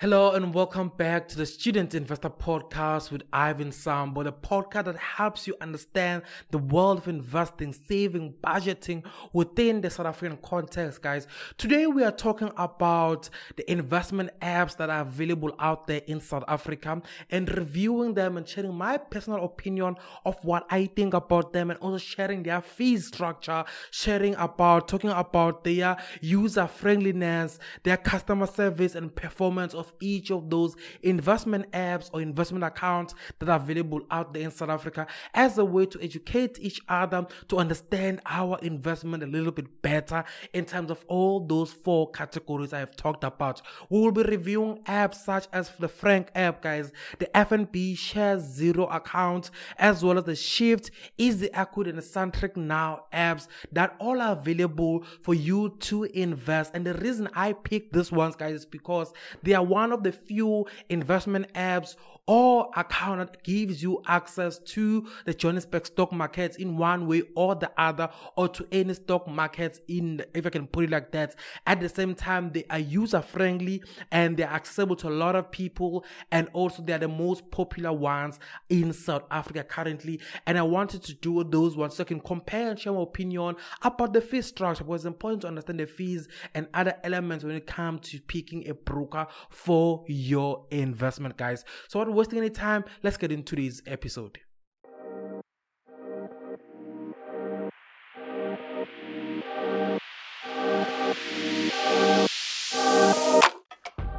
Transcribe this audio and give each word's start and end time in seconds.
Hello 0.00 0.32
and 0.32 0.54
welcome 0.54 0.90
back 0.96 1.28
to 1.28 1.36
the 1.36 1.44
Student 1.44 1.94
Investor 1.94 2.30
Podcast 2.30 3.10
with 3.10 3.30
Ivyn 3.32 3.70
Sambo, 3.70 4.22
the 4.22 4.32
podcast 4.32 4.86
that 4.86 4.96
helps 4.96 5.46
you 5.46 5.54
understand 5.60 6.22
the 6.50 6.56
world 6.56 6.96
of 6.96 7.08
investing, 7.08 7.74
saving, 7.74 8.32
budgeting 8.42 9.04
within 9.34 9.82
the 9.82 9.90
South 9.90 10.06
African 10.06 10.38
context, 10.38 11.02
guys. 11.02 11.26
Today 11.58 11.86
we 11.86 12.02
are 12.02 12.10
talking 12.10 12.50
about 12.56 13.28
the 13.56 13.70
investment 13.70 14.30
apps 14.40 14.74
that 14.78 14.88
are 14.88 15.02
available 15.02 15.54
out 15.58 15.86
there 15.86 16.00
in 16.06 16.18
South 16.22 16.44
Africa 16.48 17.02
and 17.28 17.54
reviewing 17.54 18.14
them 18.14 18.38
and 18.38 18.48
sharing 18.48 18.74
my 18.74 18.96
personal 18.96 19.44
opinion 19.44 19.96
of 20.24 20.42
what 20.42 20.64
I 20.70 20.86
think 20.86 21.12
about 21.12 21.52
them 21.52 21.68
and 21.68 21.78
also 21.80 21.98
sharing 21.98 22.42
their 22.42 22.62
fee 22.62 22.96
structure, 22.96 23.66
sharing 23.90 24.34
about, 24.36 24.88
talking 24.88 25.10
about 25.10 25.62
their 25.64 25.98
user 26.22 26.66
friendliness, 26.66 27.58
their 27.82 27.98
customer 27.98 28.46
service 28.46 28.94
and 28.94 29.14
performance 29.14 29.74
of 29.74 29.89
each 30.00 30.30
of 30.30 30.50
those 30.50 30.76
investment 31.02 31.70
apps 31.72 32.10
or 32.12 32.20
investment 32.20 32.64
accounts 32.64 33.14
that 33.38 33.48
are 33.48 33.56
available 33.56 34.00
out 34.10 34.32
there 34.32 34.42
in 34.42 34.50
South 34.50 34.70
Africa 34.70 35.06
as 35.34 35.58
a 35.58 35.64
way 35.64 35.86
to 35.86 36.02
educate 36.02 36.58
each 36.60 36.80
other 36.88 37.26
to 37.48 37.58
understand 37.58 38.20
our 38.26 38.58
investment 38.62 39.22
a 39.22 39.26
little 39.26 39.52
bit 39.52 39.82
better 39.82 40.24
in 40.52 40.64
terms 40.64 40.90
of 40.90 41.04
all 41.08 41.40
those 41.40 41.72
four 41.72 42.10
categories 42.10 42.72
I 42.72 42.78
have 42.78 42.96
talked 42.96 43.24
about. 43.24 43.62
We 43.88 44.00
will 44.00 44.12
be 44.12 44.22
reviewing 44.22 44.82
apps 44.84 45.16
such 45.16 45.46
as 45.52 45.70
the 45.78 45.88
Franc 45.88 46.30
app, 46.34 46.62
guys, 46.62 46.92
the 47.18 47.26
FNB 47.34 47.96
Share 47.96 48.38
Zero 48.38 48.86
account, 48.86 49.50
as 49.78 50.04
well 50.04 50.18
as 50.18 50.24
the 50.24 50.32
Shyft, 50.32 50.90
Easy 51.18 51.52
Equity, 51.52 51.90
and 51.90 51.98
the 51.98 52.02
Satrix 52.02 52.56
Now 52.56 53.04
apps 53.12 53.46
that 53.72 53.96
all 53.98 54.20
are 54.20 54.32
available 54.32 55.04
for 55.22 55.34
you 55.34 55.76
to 55.80 56.04
invest. 56.04 56.72
And 56.74 56.86
the 56.86 56.94
reason 56.94 57.28
I 57.34 57.52
picked 57.52 57.92
these 57.92 58.12
ones, 58.12 58.36
guys, 58.36 58.54
is 58.54 58.66
because 58.66 59.12
they 59.42 59.54
are 59.54 59.64
one 59.64 59.79
of 59.92 60.02
the 60.02 60.12
few 60.12 60.66
investment 60.88 61.52
apps 61.54 61.96
or 62.30 62.70
account 62.76 63.42
gives 63.42 63.82
you 63.82 64.00
access 64.06 64.60
to 64.60 65.04
the 65.24 65.34
Johannesburg 65.34 65.84
stock 65.84 66.12
markets 66.12 66.58
in 66.58 66.76
one 66.76 67.08
way 67.08 67.24
or 67.34 67.56
the 67.56 67.72
other, 67.76 68.08
or 68.36 68.46
to 68.50 68.64
any 68.70 68.94
stock 68.94 69.26
markets 69.26 69.80
in, 69.88 70.24
if 70.32 70.46
I 70.46 70.50
can 70.50 70.68
put 70.68 70.84
it 70.84 70.90
like 70.90 71.10
that. 71.10 71.34
At 71.66 71.80
the 71.80 71.88
same 71.88 72.14
time, 72.14 72.52
they 72.52 72.64
are 72.70 72.78
user 72.78 73.20
friendly 73.20 73.82
and 74.12 74.36
they're 74.36 74.46
accessible 74.46 74.94
to 74.96 75.08
a 75.08 75.10
lot 75.10 75.34
of 75.34 75.50
people, 75.50 76.04
and 76.30 76.48
also 76.52 76.84
they 76.84 76.92
are 76.92 76.98
the 76.98 77.08
most 77.08 77.50
popular 77.50 77.92
ones 77.92 78.38
in 78.68 78.92
South 78.92 79.24
Africa 79.32 79.64
currently. 79.64 80.20
And 80.46 80.56
I 80.56 80.62
wanted 80.62 81.02
to 81.02 81.14
do 81.14 81.42
those 81.42 81.76
ones 81.76 81.96
so 81.96 82.04
I 82.04 82.06
can 82.06 82.20
compare 82.20 82.70
and 82.70 82.78
share 82.78 82.92
my 82.92 83.02
opinion 83.02 83.56
about 83.82 84.12
the 84.12 84.20
fee 84.20 84.42
structure 84.42 84.84
because 84.84 85.00
it's 85.00 85.06
important 85.06 85.42
to 85.42 85.48
understand 85.48 85.80
the 85.80 85.86
fees 85.88 86.28
and 86.54 86.68
other 86.74 86.94
elements 87.02 87.44
when 87.44 87.56
it 87.56 87.66
comes 87.66 88.08
to 88.10 88.20
picking 88.20 88.68
a 88.68 88.74
broker 88.74 89.26
for 89.48 90.04
your 90.06 90.66
investment, 90.70 91.36
guys. 91.36 91.64
So, 91.88 91.98
what 91.98 92.19
wasting 92.20 92.38
any 92.38 92.50
time, 92.50 92.84
let's 93.02 93.16
get 93.16 93.32
into 93.32 93.56
this 93.56 93.80
episode. 93.86 94.40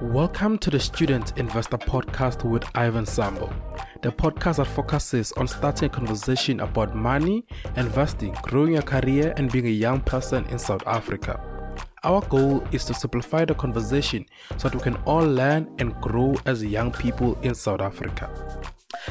Welcome 0.01 0.57
to 0.57 0.71
the 0.71 0.79
Student 0.79 1.37
Investor 1.37 1.77
Podcast 1.77 2.43
with 2.43 2.63
Ivyn 2.73 3.07
Sambo, 3.07 3.53
the 4.01 4.09
podcast 4.09 4.55
that 4.55 4.65
focuses 4.65 5.31
on 5.33 5.47
starting 5.47 5.85
a 5.85 5.89
conversation 5.89 6.59
about 6.61 6.95
money, 6.95 7.45
investing, 7.75 8.35
growing 8.41 8.73
your 8.73 8.81
career, 8.81 9.31
and 9.37 9.51
being 9.51 9.67
a 9.67 9.69
young 9.69 10.01
person 10.01 10.43
in 10.47 10.57
South 10.57 10.81
Africa. 10.87 11.50
Our 12.03 12.21
goal 12.29 12.63
is 12.71 12.83
to 12.85 12.95
simplify 12.95 13.45
the 13.45 13.53
conversation 13.53 14.25
so 14.57 14.69
that 14.69 14.75
we 14.75 14.81
can 14.81 14.95
all 15.05 15.23
learn 15.23 15.69
and 15.77 15.93
grow 16.01 16.35
as 16.47 16.63
young 16.65 16.91
people 16.91 17.39
in 17.43 17.53
South 17.53 17.79
Africa. 17.79 18.27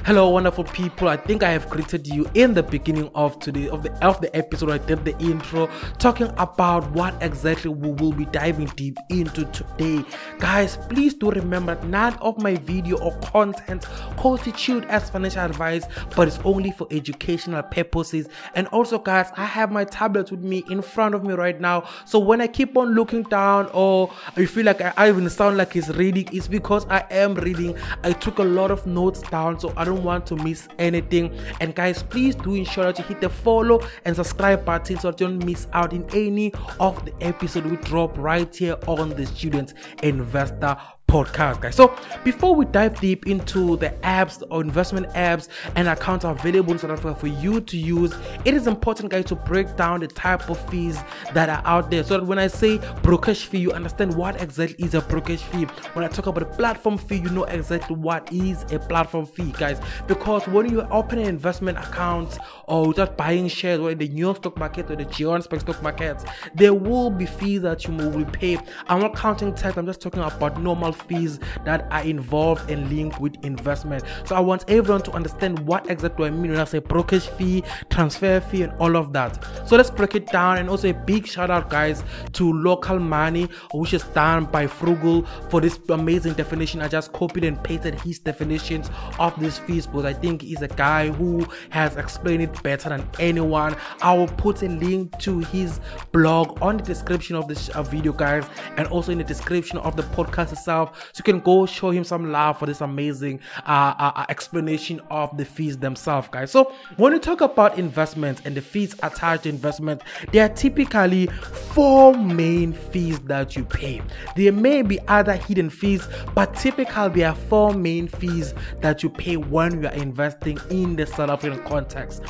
Hello, 0.05 0.29
wonderful 0.29 0.65
people. 0.65 1.09
I 1.09 1.17
think 1.17 1.43
I 1.43 1.51
have 1.51 1.69
greeted 1.71 2.07
you 2.07 2.29
in 2.35 2.53
the 2.53 2.63
beginning 2.63 3.11
of 3.15 3.39
today 3.39 3.69
of 3.69 3.83
the 3.83 3.93
of 4.05 4.21
the 4.21 4.35
episode. 4.37 4.71
I 4.71 4.79
did 4.79 5.05
the 5.05 5.17
intro 5.19 5.71
talking 5.99 6.29
about 6.37 6.91
what 6.93 7.15
exactly 7.23 7.71
we 7.71 7.91
will 7.93 8.13
be 8.13 8.27
diving 8.27 8.67
deep 8.77 8.97
into 9.09 9.45
today. 9.47 10.05
Guys, 10.39 10.77
please 10.89 11.15
do 11.15 11.31
remember 11.31 11.81
none 11.85 12.15
of 12.19 12.43
my 12.43 12.57
video 12.57 12.99
or 12.99 13.17
content 13.21 13.87
constitute 14.19 14.85
as 14.85 15.09
financial 15.09 15.43
advice, 15.43 15.85
but 16.15 16.29
it's 16.29 16.39
only 16.45 16.73
for 16.73 16.87
educational 16.91 17.63
purposes. 17.63 18.29
And 18.55 18.67
also, 18.69 18.99
guys, 18.99 19.31
I 19.37 19.45
have 19.45 19.73
my 19.73 19.85
tablet 19.85 20.31
with 20.31 20.43
me 20.43 20.63
in 20.69 20.83
front 20.83 21.15
of 21.15 21.25
me 21.25 21.35
right 21.35 21.61
now. 21.61 21.89
So 22.05 22.19
when 22.19 22.41
I 22.41 22.49
keep 22.49 22.77
on 22.77 22.95
looking 22.95 23.23
down 23.23 23.71
or 23.73 24.13
I 24.37 24.45
feel 24.45 24.67
like 24.67 24.81
I, 24.81 24.93
I 24.97 25.09
even 25.09 25.29
sound 25.31 25.57
like 25.57 25.75
it's 25.75 25.89
reading, 25.91 26.29
it's 26.33 26.49
because 26.49 26.85
I 26.87 27.05
am 27.11 27.35
reading. 27.35 27.77
I 28.03 28.13
took 28.13 28.39
a 28.39 28.45
lot 28.45 28.71
of 28.71 28.87
notes 28.87 29.23
down, 29.23 29.59
so 29.59 29.70
I 29.77 29.85
don't 29.85 30.03
want 30.03 30.27
to 30.27 30.37
miss 30.37 30.69
anything. 30.79 31.39
And 31.61 31.75
guys, 31.75 32.03
please 32.03 32.35
do 32.35 32.55
ensure 32.55 32.85
that 32.85 32.99
you 32.99 33.05
hit 33.05 33.21
the 33.21 33.29
follow 33.29 33.81
and 34.05 34.17
subscribe 34.17 34.65
button 34.65 34.99
so 34.99 35.11
that 35.11 35.21
you 35.21 35.29
don't 35.29 35.45
miss 35.45 35.67
out 35.73 35.93
in 35.93 36.05
any 36.15 36.53
of 36.79 37.05
the 37.05 37.13
episode 37.21 37.67
we 37.67 37.77
drop 37.79 38.17
right 38.19 38.55
here 38.55 38.77
on 38.87 39.11
the 39.11 39.27
Student 39.27 39.75
Investor 40.03 40.77
podcast, 41.11 41.61
guys. 41.61 41.75
So 41.75 41.93
before 42.23 42.55
we 42.55 42.67
dive 42.67 43.01
deep 43.01 43.27
into 43.27 43.77
the 43.77 43.91
apps 44.05 44.45
or 44.49 44.61
investment 44.61 45.09
apps 45.09 45.49
and 45.75 45.89
accounts 45.89 46.25
available 46.25 46.73
in 46.73 46.79
South 46.79 46.93
Africa 46.93 47.17
for 47.17 47.27
you 47.27 47.61
to 47.63 47.77
use, 47.77 48.15
it 48.45 48.55
is 48.55 48.69
important, 48.69 49.11
guys, 49.11 49.25
to 49.25 49.35
break 49.35 49.75
down 49.75 49.99
the 50.01 50.07
type 50.07 50.49
of 50.49 50.71
fees 50.71 51.03
that 51.35 51.49
are 51.49 51.63
out 51.65 51.91
there. 51.91 52.05
So 52.05 52.19
that 52.19 52.27
when 52.27 52.39
I 52.39 52.47
say 52.47 52.79
brokerage 53.03 53.47
fee, 53.47 53.59
you 53.59 53.73
understand 53.73 54.15
what 54.15 54.41
exactly 54.41 54.85
is 54.85 54.95
a 54.95 55.01
brokerage 55.01 55.43
fee. 55.43 55.65
When 55.95 56.05
I 56.05 56.09
talk 56.09 56.27
about 56.29 56.45
a 56.45 56.47
platform 56.47 56.97
fee, 56.97 57.17
you 57.17 57.31
know 57.31 57.43
exactly 57.45 57.97
what 57.97 58.33
is 58.33 58.63
a 58.71 58.79
platform 58.79 59.27
fee, 59.27 59.53
guys. 59.59 59.81
Because 60.07 60.47
when 60.47 60.71
you 60.71 60.83
open 60.93 61.19
an 61.19 61.27
investment 61.27 61.77
account 61.77 62.39
or 62.69 62.95
just 62.95 63.17
buying 63.17 63.49
shares 63.49 63.81
or 63.81 63.91
in 63.91 63.99
the 63.99 64.07
New 64.07 64.21
York 64.27 64.37
stock 64.37 64.57
market 64.57 64.89
or 64.89 64.95
the 64.95 65.07
Johannesburg 65.07 65.63
stock 65.63 65.83
market, 65.83 66.25
there 66.55 66.73
will 66.73 67.11
be 67.11 67.27
fees 67.27 67.63
that 67.63 67.85
you 67.85 67.95
will 67.95 68.25
pay. 68.27 68.61
I'm 68.87 69.01
not 69.01 69.17
counting 69.17 69.53
tax, 69.57 69.77
I'm 69.77 69.87
just 69.87 70.01
talking 70.01 70.23
about 70.23 70.63
normal 70.63 70.95
fees 71.01 71.39
that 71.65 71.87
are 71.91 72.03
involved 72.03 72.71
and 72.71 72.91
linked 72.91 73.21
with 73.21 73.37
investment. 73.45 74.05
So 74.25 74.37
I 74.37 74.41
want 74.41 74.65
everyone 74.69 75.03
to 75.03 75.13
understand 75.13 75.59
what 75.61 75.91
exactly 75.91 76.27
I 76.27 76.31
mean 76.31 76.53
when 76.53 76.61
I 76.61 76.65
say 76.65 76.79
brokerage 76.79 77.29
fee, 77.29 77.63
transfer 77.91 78.41
fee, 78.41 78.63
and 78.63 78.73
all 78.75 78.97
of 78.97 79.13
that. 79.13 79.45
So 79.67 79.77
let's 79.77 79.91
break 79.91 80.15
it 80.15 80.27
down. 80.27 80.59
And 80.59 80.69
also 80.69 80.91
a 80.91 80.95
big 80.95 81.27
shout 81.27 81.51
out, 81.51 81.71
guys, 81.71 82.03
to 82.33 82.53
Local 82.53 82.99
Money, 82.99 83.49
which 83.73 83.95
is 83.95 84.03
done 84.05 84.47
by 84.47 84.67
Frugal 84.67 85.25
for 85.49 85.61
this 85.61 85.79
amazing 85.89 86.35
definition. 86.35 86.83
I 86.83 86.89
just 86.89 87.13
copied 87.13 87.45
and 87.45 87.63
pasted 87.63 87.95
his 88.01 88.19
definitions 88.19 88.91
of 89.19 89.39
these 89.41 89.59
fees 89.59 89.87
because 89.87 90.05
I 90.05 90.13
think 90.13 90.43
he's 90.43 90.63
a 90.63 90.69
guy 90.69 91.09
who 91.09 91.47
has 91.71 91.97
explained 91.97 92.43
it 92.43 92.63
better 92.63 92.89
than 92.89 93.09
anyone. 93.19 93.77
I 94.03 94.15
will 94.15 94.29
put 94.29 94.63
a 94.63 94.69
link 94.69 95.19
to 95.21 95.41
his 95.41 95.81
blog 96.13 96.61
on 96.63 96.77
the 96.79 96.83
description 96.83 97.37
of 97.37 97.49
this 97.49 97.69
uh, 97.71 97.83
video, 97.83 98.13
guys, 98.13 98.45
and 98.77 98.87
also 98.89 99.13
in 99.13 99.19
the 99.19 99.25
description 99.25 99.79
of 99.79 99.97
the 99.97 100.03
podcast 100.03 100.53
itself 100.53 100.90
so 101.13 101.19
you 101.19 101.25
can 101.25 101.41
go 101.41 101.67
show 101.67 101.91
him 101.91 102.05
some 102.05 102.31
love 102.31 102.59
for 102.59 102.67
this 102.67 102.81
amazing 102.81 103.41
uh, 103.67 103.95
uh, 103.99 104.13
uh, 104.17 104.27
explanation 104.29 105.01
of 105.11 105.37
the 105.37 105.45
fees 105.45 105.79
themselves, 105.79 106.29
guys. 106.31 106.51
So 106.51 106.73
when 106.97 107.13
we 107.13 107.19
talk 107.19 107.41
about 107.41 107.79
investments 107.79 108.43
and 108.45 108.55
the 108.55 108.61
fees 108.61 108.95
attached 109.03 109.45
to 109.45 109.49
investment, 109.49 110.03
there 110.33 110.45
are 110.47 110.55
typically 110.55 111.27
four 111.75 112.15
main 112.15 112.73
fees 112.73 113.19
that 113.21 113.57
you 113.57 113.65
pay. 113.65 114.03
There 114.37 114.53
may 114.53 114.83
be 114.83 114.99
other 115.09 115.35
hidden 115.35 115.71
fees, 115.71 116.07
but 116.35 116.55
typically 116.55 117.21
there 117.21 117.29
are 117.31 117.35
four 117.35 117.73
main 117.73 118.09
fees 118.09 118.55
that 118.81 119.03
you 119.03 119.11
pay 119.11 119.37
when 119.37 119.83
you 119.83 119.89
are 119.89 119.95
investing 119.95 120.59
in 120.71 120.97
the 120.97 121.07
South 121.07 121.31
African 121.31 121.63
context. 121.65 122.23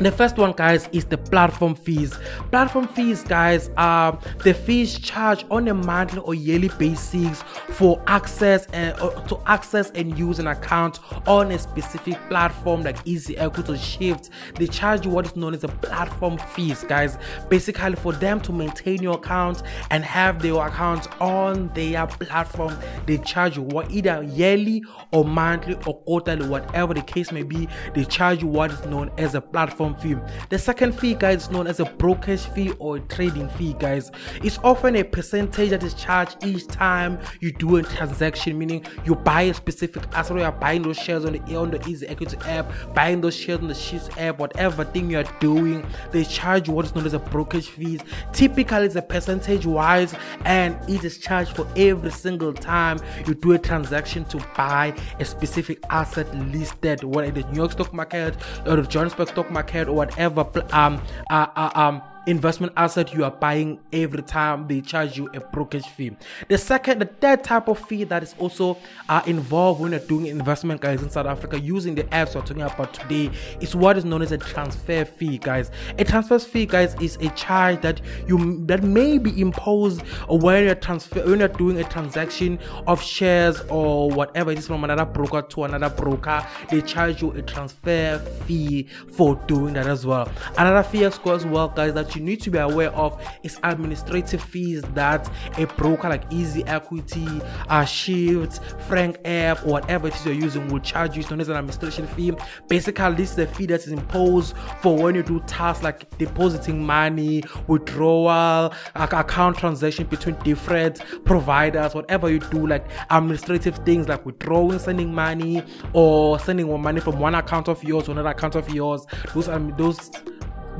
The 0.00 0.12
first 0.12 0.36
one, 0.36 0.52
guys, 0.52 0.88
is 0.92 1.04
the 1.04 1.18
platform 1.18 1.74
fees. 1.74 2.16
Platform 2.50 2.86
fees, 2.88 3.22
guys, 3.22 3.68
are 3.76 4.18
the 4.44 4.54
fees 4.54 4.98
charged 4.98 5.44
on 5.50 5.68
a 5.68 5.74
monthly 5.74 6.20
or 6.20 6.34
yearly 6.34 6.70
basis 6.78 7.42
for 7.70 8.00
access 8.06 8.66
and 8.66 8.94
uh, 9.00 9.10
to 9.26 9.38
access 9.46 9.90
and 9.90 10.16
use 10.16 10.38
an 10.38 10.46
account 10.46 11.00
on 11.26 11.50
a 11.50 11.58
specific 11.58 12.16
platform 12.28 12.82
like 12.82 12.96
Easy 13.04 13.36
Equity 13.36 13.72
Shyft. 13.72 14.30
They 14.54 14.68
charge 14.68 15.04
you 15.04 15.10
what 15.10 15.26
is 15.26 15.36
known 15.36 15.52
as 15.52 15.62
the 15.62 15.68
platform 15.68 16.38
fees, 16.38 16.84
guys. 16.84 17.18
Basically, 17.48 17.96
for 17.96 18.12
them 18.12 18.40
to 18.42 18.52
maintain 18.52 19.02
your 19.02 19.16
account 19.16 19.64
and 19.90 20.04
have 20.04 20.40
their 20.40 20.64
account 20.64 21.08
on 21.20 21.68
their 21.74 22.06
platform, 22.06 22.78
they 23.06 23.18
charge 23.18 23.56
you 23.56 23.62
what 23.62 23.90
either 23.90 24.22
yearly 24.22 24.84
or 25.10 25.24
monthly 25.24 25.74
or 25.86 26.00
quarterly, 26.02 26.48
whatever 26.48 26.94
the 26.94 27.02
case 27.02 27.32
may 27.32 27.42
be. 27.42 27.68
They 27.94 28.04
charge 28.04 28.42
you 28.42 28.48
what 28.48 28.70
is 28.70 28.84
known 28.86 29.10
as 29.18 29.34
a 29.34 29.40
platform 29.40 29.57
platform 29.58 29.96
fee. 29.96 30.14
The 30.50 30.58
second 30.58 30.92
fee, 30.92 31.14
guys, 31.14 31.50
known 31.50 31.66
as 31.66 31.80
a 31.80 31.84
brokerage 31.84 32.46
fee 32.54 32.70
or 32.78 33.00
trading 33.00 33.48
fee, 33.50 33.74
guys. 33.74 34.12
It's 34.44 34.58
often 34.62 34.94
a 34.94 35.02
percentage 35.02 35.70
that 35.70 35.82
is 35.82 35.94
charged 35.94 36.44
each 36.44 36.68
time 36.68 37.18
you 37.40 37.50
do 37.50 37.76
a 37.76 37.82
transaction, 37.82 38.56
meaning 38.56 38.84
you 39.04 39.16
buy 39.16 39.42
a 39.42 39.54
specific 39.54 40.04
asset 40.12 40.36
or 40.36 40.40
you're 40.40 40.52
buying 40.52 40.82
those 40.82 40.96
shares 40.96 41.24
on 41.24 41.32
the 41.32 41.56
on 41.56 41.72
the 41.72 41.88
Easy 41.88 42.06
Equity 42.06 42.36
app, 42.46 42.70
buying 42.94 43.20
those 43.20 43.34
shares 43.34 43.58
on 43.58 43.66
the 43.66 43.74
Shyft 43.74 44.16
app, 44.16 44.38
whatever 44.38 44.84
thing 44.84 45.10
you're 45.10 45.24
doing, 45.40 45.84
they 46.12 46.22
charge 46.22 46.68
what 46.68 46.84
is 46.84 46.94
known 46.94 47.06
as 47.06 47.14
a 47.14 47.18
brokerage 47.18 47.68
fees. 47.68 48.00
Typically, 48.32 48.86
it's 48.86 48.94
a 48.94 49.02
percentage 49.02 49.66
wise, 49.66 50.14
and 50.44 50.78
it 50.88 51.02
is 51.02 51.18
charged 51.18 51.56
for 51.56 51.66
every 51.76 52.12
single 52.12 52.52
time 52.52 53.00
you 53.26 53.34
do 53.34 53.52
a 53.52 53.58
transaction 53.58 54.24
to 54.26 54.38
buy 54.56 54.94
a 55.18 55.24
specific 55.24 55.82
asset 55.90 56.32
listed, 56.52 57.02
whether 57.02 57.26
in 57.26 57.34
the 57.34 57.42
New 57.50 57.56
York 57.56 57.72
stock 57.72 57.92
market 57.92 58.36
or 58.64 58.76
the 58.76 58.82
Johannesburg 58.82 59.28
stock 59.28 59.47
market 59.50 59.88
or 59.88 59.94
whatever 59.94 60.44
um 60.72 61.00
uh, 61.30 61.46
uh, 61.56 61.70
um 61.74 62.02
investment 62.28 62.72
asset 62.76 63.14
you 63.14 63.24
are 63.24 63.30
buying 63.30 63.80
every 63.92 64.22
time 64.22 64.68
they 64.68 64.80
charge 64.82 65.16
you 65.16 65.28
a 65.34 65.40
brokerage 65.40 65.86
fee. 65.86 66.14
The 66.48 66.58
second, 66.58 66.98
the 67.00 67.06
third 67.06 67.42
type 67.42 67.68
of 67.68 67.78
fee 67.78 68.04
that 68.04 68.22
is 68.22 68.34
also 68.38 68.76
uh, 69.08 69.22
involved 69.26 69.80
when 69.80 69.92
you're 69.92 70.00
doing 70.00 70.26
investment, 70.26 70.80
guys, 70.80 71.02
in 71.02 71.08
South 71.08 71.26
Africa 71.26 71.58
using 71.58 71.94
the 71.94 72.04
apps 72.04 72.34
we're 72.34 72.42
talking 72.42 72.62
about 72.62 72.92
today 72.92 73.30
is 73.60 73.74
what 73.74 73.96
is 73.96 74.04
known 74.04 74.20
as 74.20 74.32
a 74.32 74.38
transfer 74.38 75.04
fee, 75.04 75.38
guys. 75.38 75.70
A 75.98 76.04
transfer 76.04 76.38
fee, 76.38 76.66
guys, 76.66 76.94
is 77.00 77.16
a 77.16 77.30
charge 77.30 77.80
that 77.80 78.00
you 78.26 78.64
that 78.66 78.82
may 78.82 79.16
be 79.16 79.40
imposed 79.40 80.02
when 80.28 80.64
you're 80.64 80.74
transfer 80.74 81.24
when 81.24 81.38
you're 81.38 81.48
doing 81.48 81.78
a 81.78 81.84
transaction 81.84 82.58
of 82.86 83.02
shares 83.02 83.60
or 83.70 84.10
whatever 84.10 84.52
it 84.52 84.58
is 84.58 84.66
from 84.66 84.84
another 84.84 85.06
broker 85.06 85.42
to 85.42 85.64
another 85.64 85.88
broker. 85.88 86.46
They 86.70 86.82
charge 86.82 87.22
you 87.22 87.30
a 87.32 87.42
transfer 87.42 88.18
fee 88.44 88.88
for 89.12 89.36
doing 89.46 89.74
that 89.74 89.86
as 89.86 90.04
well. 90.04 90.30
Another 90.58 90.82
fee 90.82 91.04
as 91.04 91.18
well, 91.24 91.68
guys, 91.68 91.94
that 91.94 92.14
you 92.14 92.17
you 92.18 92.24
need 92.24 92.40
to 92.40 92.50
be 92.50 92.58
aware 92.58 92.90
of 92.90 93.20
is 93.42 93.58
administrative 93.62 94.42
fees 94.42 94.82
that 94.94 95.30
a 95.56 95.66
broker 95.66 96.08
like 96.08 96.24
Easy 96.30 96.64
Equity, 96.66 97.26
uh, 97.68 97.82
Shyft, 97.82 98.60
Franc 98.82 99.18
App, 99.24 99.64
or 99.64 99.72
whatever 99.72 100.08
it 100.08 100.14
is 100.14 100.24
you're 100.24 100.34
using 100.34 100.68
will 100.68 100.80
charge 100.80 101.14
you. 101.14 101.20
It's 101.20 101.30
known 101.30 101.40
as 101.40 101.48
an 101.48 101.56
administration 101.56 102.06
fee. 102.08 102.32
Basically, 102.68 103.14
this 103.14 103.30
is 103.30 103.36
the 103.36 103.46
fee 103.46 103.66
that 103.66 103.80
is 103.80 103.92
imposed 103.92 104.56
for 104.82 104.96
when 104.96 105.14
you 105.14 105.22
do 105.22 105.40
tasks 105.46 105.82
like 105.82 106.16
depositing 106.18 106.84
money, 106.84 107.42
withdrawal, 107.66 108.72
like 108.94 109.12
account 109.12 109.56
transaction 109.56 110.06
between 110.06 110.34
different 110.40 111.00
providers, 111.24 111.94
whatever 111.94 112.30
you 112.30 112.40
do, 112.40 112.66
like 112.66 112.86
administrative 113.10 113.76
things 113.78 114.08
like 114.08 114.24
withdrawing, 114.26 114.78
sending 114.78 115.14
money, 115.14 115.62
or 115.92 116.38
sending 116.40 116.68
money 116.82 117.00
from 117.00 117.18
one 117.18 117.34
account 117.34 117.68
of 117.68 117.82
yours 117.84 118.04
to 118.04 118.10
another 118.10 118.30
account 118.30 118.54
of 118.54 118.68
yours. 118.70 119.06
Those 119.34 119.48
are 119.48 119.58
those 119.76 120.10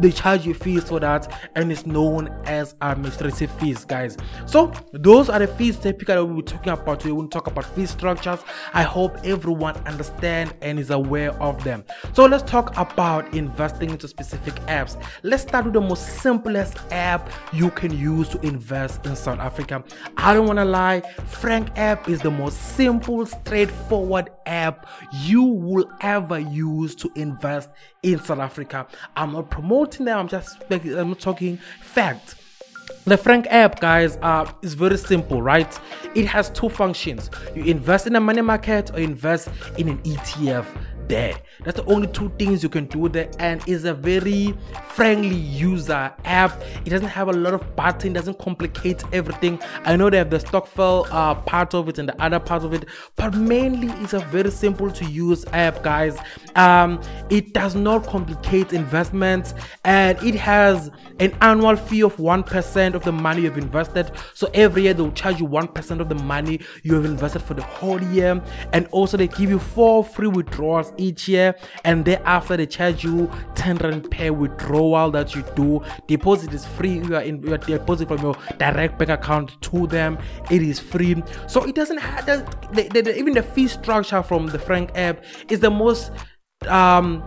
they 0.01 0.13
charge 0.13 0.47
you 0.47 0.55
fees 0.55 0.85
for 0.85 1.01
that 1.01 1.51
and 1.55 1.73
it's 1.73 1.87
known 1.87 2.29
as 2.45 2.75
administrative 2.81 3.51
fees 3.53 3.85
guys. 3.85 4.17
So 4.47 4.73
those 4.93 5.29
are 5.29 5.39
the 5.39 5.47
fees 5.47 5.79
typically 5.79 6.17
we'll 6.17 6.37
be 6.37 6.43
talking 6.43 6.73
about. 6.73 7.01
Today 7.01 7.13
when 7.13 7.29
talk 7.29 7.47
about 7.47 7.65
fee 7.75 7.87
structures. 7.87 8.41
I 8.73 8.83
hope 8.83 9.17
everyone 9.25 9.77
understand 9.87 10.55
and 10.63 10.79
is 10.79 10.91
aware 10.91 11.33
of 11.43 11.63
them. 11.65 11.85
So 12.13 12.27
let's 12.27 12.49
talk 12.49 12.77
about 12.77 13.35
investing 13.35 13.91
into 13.91 14.09
specific 14.09 14.55
apps. 14.67 15.01
Let's 15.23 15.43
start 15.43 15.65
with 15.67 15.75
the 15.75 15.81
most 15.81 16.21
simplest 16.21 16.79
app 16.91 17.31
you 17.53 17.71
can 17.71 17.97
use 17.97 18.29
to 18.31 18.41
invest 18.47 19.05
in 19.07 19.17
south 19.17 19.39
africa. 19.39 19.85
I 20.17 20.35
don't 20.35 20.47
want 20.47 20.59
to 20.59 20.65
lie 20.65 21.01
Franc 21.27 21.77
app 21.77 22.09
is 22.09 22.21
the 22.21 22.31
most 22.31 22.77
simple 22.77 23.27
straightforward 23.27 24.31
app 24.47 24.87
you 25.13 25.43
will 25.43 25.91
ever 26.01 26.39
use 26.39 26.95
to 26.97 27.11
invest 27.17 27.71
in 28.03 28.19
south 28.19 28.39
africa. 28.39 28.87
I'm 29.17 29.33
not 29.33 29.51
promoting 29.51 29.88
them. 29.93 30.19
I'm 30.19 30.29
just 30.29 30.59
I'm 30.71 31.15
talking 31.15 31.59
fact. 31.83 32.37
The 33.05 33.17
Franc 33.17 33.47
app, 33.51 33.81
guys, 33.81 34.19
uh, 34.23 34.51
is 34.63 34.75
very 34.75 34.97
simple, 34.99 35.43
right? 35.43 35.79
It 36.15 36.27
has 36.27 36.51
two 36.51 36.69
functions. 36.69 37.31
You 37.55 37.65
invest 37.65 38.07
in 38.07 38.17
a 38.17 38.21
money 38.21 38.43
market 38.43 38.91
or 38.93 38.99
invest 38.99 39.49
in 39.79 39.89
an 39.89 39.99
ETF 39.99 40.67
there. 41.09 41.35
That's 41.65 41.81
the 41.81 41.87
only 41.87 42.07
two 42.09 42.31
things 42.39 42.63
you 42.63 42.69
can 42.69 42.87
do 42.87 43.09
there, 43.09 43.31
and 43.39 43.63
it's 43.67 43.85
a 43.85 43.95
very 43.95 44.55
friendly 44.91 45.35
user 45.35 46.13
app. 46.25 46.63
It 46.85 46.91
doesn't 46.91 47.09
have 47.09 47.29
a 47.29 47.33
lot 47.33 47.55
of 47.55 47.75
buttons, 47.75 48.15
doesn't 48.15 48.39
complicate 48.39 49.03
everything. 49.13 49.61
I 49.85 49.97
know 49.97 50.11
they 50.11 50.19
have 50.19 50.31
the 50.31 50.39
stokvel 50.39 51.07
uh, 51.11 51.35
part 51.35 51.75
of 51.75 51.89
it 51.89 51.99
and 51.99 52.09
the 52.09 52.23
other 52.23 52.39
part 52.39 52.63
of 52.65 52.73
it, 52.75 52.85
but 53.17 53.35
mainly 53.35 53.89
it's 54.03 54.13
a 54.13 54.21
very 54.21 54.51
simple 54.51 54.91
to 54.91 55.05
use 55.05 55.45
app, 55.53 55.83
guys. 55.83 56.17
Um, 56.55 57.01
it 57.31 57.55
does 57.55 57.75
not 57.75 58.07
complicate 58.07 58.73
investments, 58.73 59.55
and 59.85 60.23
it 60.23 60.35
has 60.37 60.91
an 61.21 61.37
annual 61.41 61.75
fee 61.75 62.03
of 62.03 62.19
one 62.21 62.43
percent 62.45 62.95
of 62.95 63.03
the 63.03 63.13
money 63.13 63.43
you've 63.43 63.59
invested. 63.59 64.13
So 64.35 64.49
every 64.55 64.83
year 64.83 64.95
they'll 64.95 65.13
charge 65.13 65.41
you 65.41 65.47
one 65.47 65.69
percent 65.69 66.01
of 66.01 66.09
the 66.09 66.15
money 66.15 66.61
you 66.83 66.95
have 66.95 67.05
invested 67.05 67.43
for 67.43 67.55
the 67.55 67.63
whole 67.63 68.01
year, 68.01 68.41
and 68.73 68.87
also 68.93 69.17
they 69.17 69.27
give 69.29 69.51
you 69.51 69.59
four 69.59 70.05
free 70.05 70.29
withdrawals 70.29 70.93
each 70.99 71.29
year 71.29 71.55
and 71.85 72.05
thereafter 72.05 72.57
they 72.57 72.67
charge 72.67 73.05
you 73.05 73.31
10 73.55 73.77
rand 73.79 74.11
per 74.11 74.33
withdrawal 74.33 75.11
that 75.11 75.35
you 75.35 75.45
do. 75.57 75.83
Deposit 76.07 76.53
is 76.53 76.67
free. 76.67 76.99
You 76.99 77.17
are 77.17 77.23
in 77.23 77.43
your 77.43 77.59
deposit 77.59 78.09
from 78.09 78.21
your 78.23 78.37
direct 78.59 78.99
bank 78.99 79.11
account 79.11 79.61
to 79.63 79.87
them. 79.87 80.19
It 80.51 80.63
is 80.63 80.79
free. 80.79 81.23
So 81.47 81.65
it 81.65 81.75
doesn't 81.75 81.99
have 81.99 82.27
the, 82.27 83.15
even 83.17 83.35
the 83.35 83.43
fee 83.43 83.69
structure 83.69 84.23
from 84.23 84.47
the 84.47 84.59
Franc 84.59 84.91
app 84.95 85.25
is 85.49 85.61
the 85.61 85.71
most 85.71 86.11
um 86.67 87.25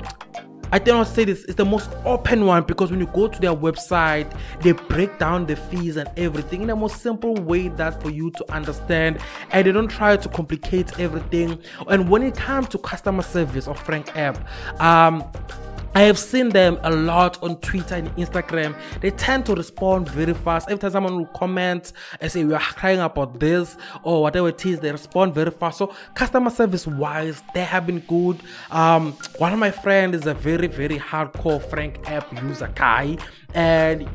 I 0.71 0.79
dare 0.79 0.95
not 0.95 1.07
say 1.07 1.25
this, 1.25 1.43
it's 1.45 1.55
the 1.55 1.65
most 1.65 1.89
open 2.05 2.45
one 2.45 2.63
because 2.63 2.91
when 2.91 2.99
you 2.99 3.07
go 3.07 3.27
to 3.27 3.39
their 3.41 3.53
website, 3.53 4.31
they 4.61 4.71
break 4.71 5.19
down 5.19 5.45
the 5.45 5.55
fees 5.57 5.97
and 5.97 6.09
everything 6.15 6.61
in 6.61 6.69
a 6.69 6.75
most 6.75 7.01
simple 7.01 7.35
way 7.35 7.67
that 7.69 8.01
for 8.01 8.09
you 8.09 8.31
to 8.31 8.51
understand 8.53 9.19
and 9.51 9.67
they 9.67 9.71
don't 9.71 9.89
try 9.89 10.15
to 10.15 10.29
complicate 10.29 10.97
everything. 10.99 11.59
And 11.87 12.09
when 12.09 12.23
it 12.23 12.35
comes 12.35 12.69
to 12.69 12.77
customer 12.77 13.21
service 13.21 13.67
of 13.67 13.77
Franc 13.79 14.15
app, 14.15 14.37
um, 14.79 15.23
I 15.93 16.03
have 16.03 16.17
seen 16.17 16.49
them 16.49 16.79
a 16.83 16.91
lot 16.91 17.41
on 17.43 17.57
Twitter 17.57 17.95
and 17.95 18.07
Instagram. 18.15 18.79
They 19.01 19.11
tend 19.11 19.45
to 19.47 19.55
respond 19.55 20.07
very 20.07 20.33
fast. 20.33 20.69
Every 20.69 20.79
time 20.79 20.91
someone 20.91 21.17
will 21.17 21.25
comment 21.27 21.91
and 22.21 22.31
say, 22.31 22.45
We 22.45 22.53
are 22.53 22.59
crying 22.59 23.01
about 23.01 23.41
this 23.41 23.75
or 24.03 24.21
whatever 24.21 24.47
it 24.47 24.65
is, 24.65 24.79
they 24.79 24.91
respond 24.91 25.35
very 25.35 25.51
fast. 25.51 25.79
So, 25.79 25.93
customer 26.13 26.49
service 26.49 26.87
wise, 26.87 27.43
they 27.53 27.65
have 27.65 27.85
been 27.85 27.99
good. 27.99 28.39
Um, 28.69 29.17
one 29.37 29.51
of 29.51 29.59
my 29.59 29.71
friends 29.71 30.15
is 30.15 30.27
a 30.27 30.33
very, 30.33 30.67
very 30.67 30.97
hardcore 30.97 31.61
Franc 31.69 32.09
app 32.09 32.31
user 32.41 32.71
guy, 32.73 33.17
and 33.53 34.07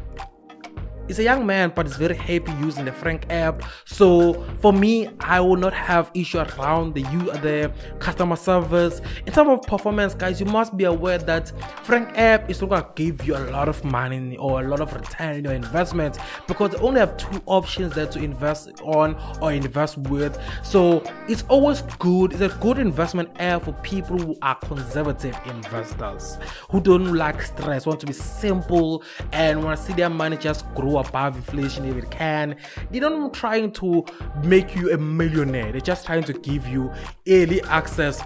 He's 1.06 1.18
a 1.18 1.22
young 1.22 1.46
man, 1.46 1.72
but 1.74 1.86
he's 1.86 1.96
very 1.96 2.16
happy 2.16 2.52
using 2.60 2.84
the 2.84 2.92
Franc 2.92 3.26
app. 3.30 3.62
So 3.84 4.44
for 4.60 4.72
me, 4.72 5.08
I 5.20 5.40
will 5.40 5.56
not 5.56 5.72
have 5.72 6.10
issue 6.14 6.38
around 6.38 6.94
the 6.94 7.02
you 7.02 7.30
the 7.42 7.72
customer 7.98 8.36
service. 8.36 9.00
In 9.26 9.32
terms 9.32 9.50
of 9.50 9.62
performance, 9.62 10.14
guys, 10.14 10.40
you 10.40 10.46
must 10.46 10.76
be 10.76 10.84
aware 10.84 11.18
that 11.18 11.52
Franc 11.84 12.16
app 12.16 12.50
is 12.50 12.60
not 12.60 12.70
gonna 12.70 12.88
give 12.94 13.24
you 13.26 13.36
a 13.36 13.44
lot 13.50 13.68
of 13.68 13.84
money 13.84 14.36
or 14.36 14.64
a 14.64 14.68
lot 14.68 14.80
of 14.80 14.92
return 14.92 15.36
in 15.36 15.44
your 15.44 15.54
investment 15.54 16.18
because 16.46 16.72
they 16.72 16.78
only 16.78 17.00
have 17.00 17.16
two 17.16 17.40
options 17.46 17.94
there 17.94 18.06
to 18.06 18.18
invest 18.18 18.80
on 18.82 19.16
or 19.40 19.52
invest 19.52 19.98
with. 19.98 20.38
So 20.62 21.02
it's 21.28 21.44
always 21.48 21.82
good. 21.98 22.32
It's 22.32 22.42
a 22.42 22.56
good 22.58 22.78
investment 22.78 23.30
app 23.38 23.64
for 23.64 23.72
people 23.82 24.18
who 24.18 24.36
are 24.42 24.54
conservative 24.56 25.38
investors 25.46 26.38
who 26.70 26.80
don't 26.80 27.14
like 27.14 27.42
stress, 27.42 27.86
want 27.86 28.00
to 28.00 28.06
be 28.06 28.12
simple, 28.12 29.02
and 29.32 29.62
want 29.62 29.78
to 29.78 29.84
see 29.84 29.92
their 29.92 30.10
money 30.10 30.36
just 30.36 30.66
grow 30.74 30.95
above 30.98 31.36
inflation 31.36 31.84
if 31.84 31.96
it 31.96 32.10
can. 32.10 32.56
They're 32.90 33.00
not 33.00 33.34
trying 33.34 33.72
to 33.72 34.04
make 34.44 34.74
you 34.76 34.92
a 34.92 34.98
millionaire, 34.98 35.72
they're 35.72 35.80
just 35.80 36.06
trying 36.06 36.24
to 36.24 36.32
give 36.32 36.66
you 36.66 36.92
early 37.28 37.62
access 37.62 38.22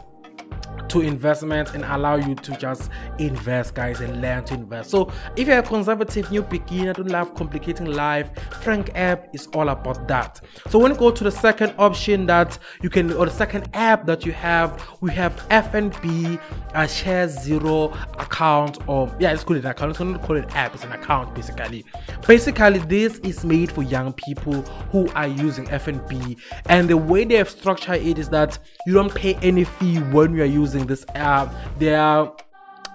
to 0.91 1.01
investments 1.01 1.73
and 1.73 1.85
allow 1.85 2.17
you 2.17 2.35
to 2.35 2.57
just 2.57 2.91
invest, 3.19 3.75
guys, 3.75 4.01
and 4.01 4.21
learn 4.21 4.45
to 4.45 4.55
invest. 4.55 4.91
So, 4.91 5.11
if 5.37 5.49
you're 5.49 5.59
a 5.59 5.63
conservative 5.63 6.31
new 6.31 6.43
beginner, 6.43 6.93
don't 6.93 7.09
love 7.09 7.35
complicating 7.35 7.87
life, 7.87 8.31
Franc 8.63 8.91
app 8.95 9.35
is 9.35 9.47
all 9.55 9.69
about 9.69 10.07
that. 10.09 10.41
So, 10.69 10.79
when 10.79 10.93
you 10.93 10.99
go 10.99 11.11
to 11.11 11.25
the 11.25 11.31
second 11.31 11.75
option 11.79 12.27
that 12.27 12.59
you 12.83 12.91
can, 12.91 13.13
or 13.13 13.27
the 13.27 13.33
second 13.33 13.69
app 13.73 14.07
that 14.07 14.27
you 14.27 14.33
have, 14.33 14.89
we 15.01 15.11
have 15.13 15.37
FNB, 15.49 16.41
a 16.75 16.89
share 16.89 17.29
zero 17.29 17.93
account, 18.19 18.79
or 18.89 19.15
yeah, 19.19 19.33
it's 19.33 19.45
called 19.45 19.61
an 19.61 19.67
account. 19.67 19.91
It's 19.91 20.01
not 20.01 20.23
call 20.23 20.37
it 20.37 20.55
app, 20.55 20.75
it's 20.75 20.85
an 20.85 20.93
account 20.93 21.35
basically. 21.35 21.85
Basically, 22.27 22.79
this 22.79 23.19
is 23.19 23.45
made 23.45 23.71
for 23.71 23.83
young 23.83 24.13
people 24.13 24.63
who 24.93 25.09
are 25.11 25.29
using 25.29 25.67
FNB, 25.67 26.37
and 26.69 26.89
the 26.89 26.97
way 26.97 27.25
they 27.25 27.37
have 27.37 27.51
structured 27.51 28.03
it 28.03 28.19
is 28.19 28.29
that 28.31 28.59
you 28.87 28.95
don't 28.95 29.15
pay 29.15 29.35
any 29.37 29.65
fee 29.65 29.99
when 29.99 30.35
you 30.35 30.43
are 30.43 30.47
using 30.47 30.80
using 30.81 30.87
this 30.87 31.05
app. 31.15 31.53
They 31.79 31.95
are 31.95 32.35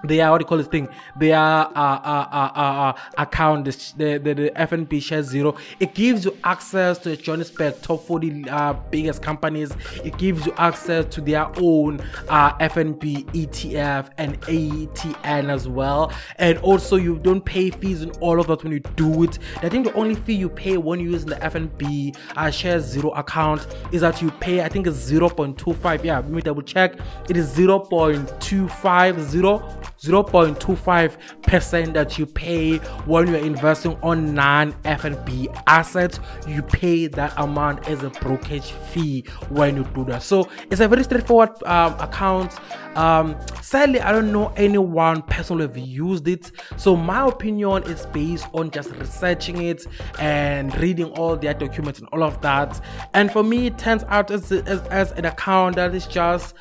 their 0.08 0.32
what 0.32 0.40
do 0.40 0.44
you 0.44 0.48
call 0.48 0.58
this 0.58 0.68
thing? 0.68 0.88
Their 1.18 1.38
uh, 1.38 1.70
uh, 1.76 2.28
uh, 2.32 2.52
uh, 2.56 2.60
uh 2.60 2.94
account. 3.18 3.66
The, 3.66 4.18
the, 4.18 4.34
the 4.34 4.52
FNB 4.56 5.02
share 5.02 5.24
zero. 5.24 5.56
It 5.80 5.94
gives 5.94 6.26
you 6.26 6.36
access 6.44 6.98
to 7.00 7.10
the 7.10 7.18
Johannesburg 7.18 7.82
top 7.82 8.06
40 8.06 8.50
uh, 8.50 8.74
biggest 8.92 9.22
companies. 9.22 9.72
It 10.04 10.18
gives 10.18 10.46
you 10.46 10.54
access 10.58 11.06
to 11.16 11.22
their 11.22 11.46
own 11.58 12.00
FNB 12.30 13.26
ETF 13.26 14.10
and 14.18 14.40
ETN 14.42 15.50
as 15.50 15.68
well. 15.68 16.12
And 16.38 16.58
also 16.60 16.96
you 16.96 17.18
don't 17.20 17.44
pay 17.44 17.70
fees 17.70 18.02
and 18.02 18.18
all 18.20 18.40
of 18.40 18.48
that 18.48 18.64
when 18.64 18.74
you 18.74 18.80
do 18.80 19.24
it. 19.24 19.40
I 19.62 19.70
think 19.70 19.86
the 19.86 19.94
only 19.94 20.16
fee 20.16 20.36
you 20.36 20.50
pay 20.50 20.78
when 20.78 21.00
you 21.00 21.12
use 21.12 21.26
the 21.26 21.36
FNB 21.36 22.18
uh, 22.36 22.52
share 22.52 22.80
zero 22.80 23.12
account 23.12 23.68
is 23.92 24.02
that 24.02 24.22
you 24.22 24.32
pay 24.32 24.62
I 24.62 24.70
think 24.70 24.88
it's 24.88 25.10
0.25 25.10 26.04
yeah 26.04 26.18
let 26.18 26.30
me 26.30 26.42
double 26.42 26.62
check. 26.62 26.96
It 27.30 27.38
is 27.38 27.56
0.250 27.56 29.95
0.25% 30.00 31.94
that 31.94 32.18
you 32.18 32.26
pay 32.26 32.78
when 33.06 33.28
you're 33.28 33.38
investing 33.38 33.98
on 34.02 34.34
non-FNB 34.34 35.64
assets. 35.68 36.20
You 36.48 36.62
pay 36.62 37.08
that 37.08 37.34
amount 37.38 37.88
as 37.88 38.04
a 38.04 38.10
brokerage 38.10 38.72
fee 38.72 39.24
when 39.50 39.78
you 39.78 39.84
do 39.94 40.06
that. 40.06 40.24
So 40.24 40.50
it's 40.70 40.82
a 40.82 40.88
very 40.88 41.04
straightforward 41.04 41.62
um, 41.64 42.00
account. 42.00 42.58
Um, 42.98 43.36
sadly, 43.62 44.00
I 44.00 44.12
don't 44.12 44.32
know 44.32 44.54
anyone 44.56 45.22
personally 45.24 45.64
have 45.64 45.78
used 45.78 46.28
it. 46.28 46.52
So 46.78 46.96
my 46.96 47.28
opinion 47.28 47.84
is 47.84 48.06
based 48.08 48.48
on 48.54 48.72
just 48.72 48.92
researching 48.92 49.62
it 49.64 49.86
and 50.20 50.76
reading 50.80 51.12
all 51.12 51.36
their 51.36 51.54
documents 51.54 52.00
and 52.00 52.08
all 52.10 52.24
of 52.24 52.42
that. 52.42 52.80
And 53.14 53.32
for 53.32 53.44
me, 53.44 53.68
it 53.68 53.78
turns 53.78 54.04
out 54.06 54.32
as, 54.32 54.52
as, 54.52 54.82
as 54.88 55.12
an 55.14 55.26
account 55.26 55.76
that 55.76 55.94
is 55.94 56.08
just 56.08 56.56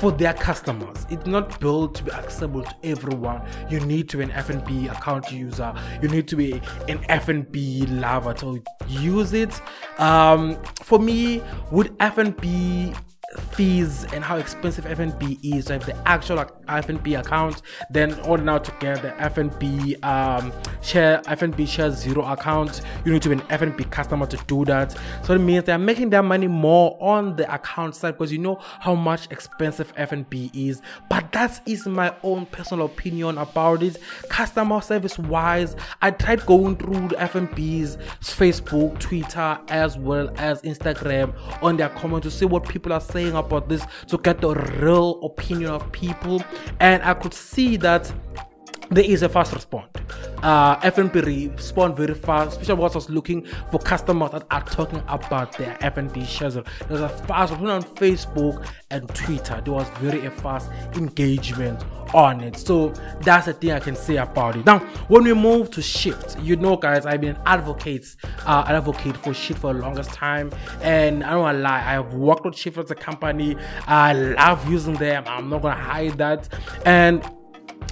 for 0.00 0.12
their 0.12 0.34
customers. 0.34 1.06
It's 1.10 1.26
not 1.26 1.58
built 1.60 1.94
to 1.96 2.04
be 2.04 2.12
accessible 2.12 2.65
everyone. 2.82 3.42
You 3.68 3.80
need 3.80 4.08
to 4.10 4.18
be 4.18 4.24
an 4.24 4.30
FNB 4.30 4.90
account 4.90 5.30
user. 5.30 5.74
You 6.02 6.08
need 6.08 6.28
to 6.28 6.36
be 6.36 6.52
an 6.88 6.98
FNB 7.08 8.00
lover 8.00 8.34
to 8.34 8.62
use 8.88 9.32
it. 9.32 9.60
Um, 9.98 10.56
for 10.82 10.98
me, 10.98 11.42
would 11.70 11.96
FNB 11.98 12.96
fees 13.36 14.04
and 14.12 14.22
how 14.24 14.36
expensive 14.36 14.84
FNB 14.84 15.38
is. 15.42 15.66
So 15.66 15.74
if 15.74 15.86
the 15.86 15.96
actual 16.08 16.38
FNB 16.38 17.18
account, 17.18 17.62
then 17.90 18.18
all 18.20 18.36
now 18.36 18.58
to 18.58 18.72
get 18.80 19.02
the 19.02 19.10
FNB 19.10 20.04
um, 20.04 20.52
share 20.82 21.20
FNB 21.22 21.66
share 21.66 21.90
zero 21.90 22.24
account, 22.24 22.82
you 23.04 23.12
need 23.12 23.22
to 23.22 23.28
be 23.28 23.34
an 23.34 23.40
FNB 23.42 23.90
customer 23.90 24.26
to 24.26 24.36
do 24.46 24.64
that. 24.66 24.96
So 25.22 25.34
it 25.34 25.40
means 25.40 25.64
they're 25.64 25.78
making 25.78 26.10
their 26.10 26.22
money 26.22 26.46
more 26.46 26.96
on 27.00 27.36
the 27.36 27.52
account 27.52 27.94
side 27.96 28.12
because 28.12 28.32
you 28.32 28.38
know 28.38 28.58
how 28.60 28.94
much 28.94 29.30
expensive 29.30 29.94
FNB 29.96 30.50
is. 30.54 30.82
But 31.08 31.32
that 31.32 31.60
is 31.66 31.86
my 31.86 32.14
own 32.22 32.46
personal 32.46 32.86
opinion 32.86 33.38
about 33.38 33.82
it. 33.82 33.98
Customer 34.28 34.80
service 34.80 35.18
wise, 35.18 35.76
I 36.02 36.10
tried 36.10 36.44
going 36.46 36.76
through 36.76 37.08
the 37.08 37.16
FNB's 37.16 37.96
Facebook, 38.20 38.98
Twitter, 38.98 39.58
as 39.68 39.98
well 39.98 40.32
as 40.36 40.62
Instagram 40.62 41.34
on 41.62 41.76
their 41.76 41.88
comment 41.90 42.22
to 42.24 42.30
see 42.30 42.44
what 42.44 42.68
people 42.68 42.92
are 42.92 43.00
saying 43.00 43.25
saying 43.26 43.36
about 43.36 43.68
this 43.68 43.84
to 44.06 44.18
get 44.18 44.40
the 44.40 44.54
real 44.80 45.20
opinion 45.22 45.70
of 45.70 45.90
people. 45.92 46.42
And 46.80 47.02
I 47.02 47.14
could 47.14 47.34
see 47.34 47.76
that 47.78 48.12
there 48.90 49.04
is 49.04 49.22
a 49.22 49.28
fast 49.28 49.52
response. 49.52 49.88
Uh, 50.42 50.76
FNB 50.80 51.56
respond 51.56 51.96
very 51.96 52.14
fast, 52.14 52.52
especially 52.52 52.74
when 52.74 52.90
I 52.90 52.94
was 52.94 53.10
looking 53.10 53.46
for 53.70 53.78
customers 53.78 54.30
that 54.30 54.46
are 54.50 54.62
talking 54.62 55.02
about 55.08 55.56
their 55.56 55.74
FNB 55.78 56.26
shares. 56.26 56.54
There's 56.88 57.00
a 57.00 57.08
fast 57.08 57.52
on 57.52 57.82
Facebook 57.82 58.66
and 58.90 59.08
Twitter. 59.14 59.60
There 59.64 59.74
was 59.74 59.88
very 59.98 60.24
a 60.26 60.30
fast 60.30 60.70
engagement 60.94 61.84
on 62.14 62.40
it. 62.40 62.56
So 62.56 62.90
that's 63.20 63.46
the 63.46 63.52
thing 63.54 63.72
I 63.72 63.80
can 63.80 63.96
say 63.96 64.16
about 64.16 64.56
it. 64.56 64.64
Now, 64.64 64.78
when 65.08 65.24
we 65.24 65.34
move 65.34 65.70
to 65.72 65.80
Shyft, 65.80 66.42
you 66.44 66.56
know, 66.56 66.76
guys, 66.76 67.06
I've 67.06 67.20
been 67.20 67.38
advocate, 67.46 68.06
uh, 68.46 68.64
advocate 68.66 69.16
for 69.16 69.30
Shyft 69.30 69.58
for 69.58 69.72
the 69.72 69.80
longest 69.80 70.10
time, 70.10 70.52
and 70.82 71.24
I 71.24 71.32
don't 71.32 71.62
lie, 71.62 71.78
I 71.78 71.92
have 71.92 72.14
worked 72.14 72.44
with 72.44 72.54
Shyft 72.54 72.82
as 72.82 72.90
a 72.90 72.94
company. 72.94 73.56
I 73.86 74.12
love 74.12 74.70
using 74.70 74.94
them. 74.94 75.24
I'm 75.26 75.48
not 75.48 75.62
gonna 75.62 75.74
hide 75.74 76.18
that, 76.18 76.48
and 76.84 77.22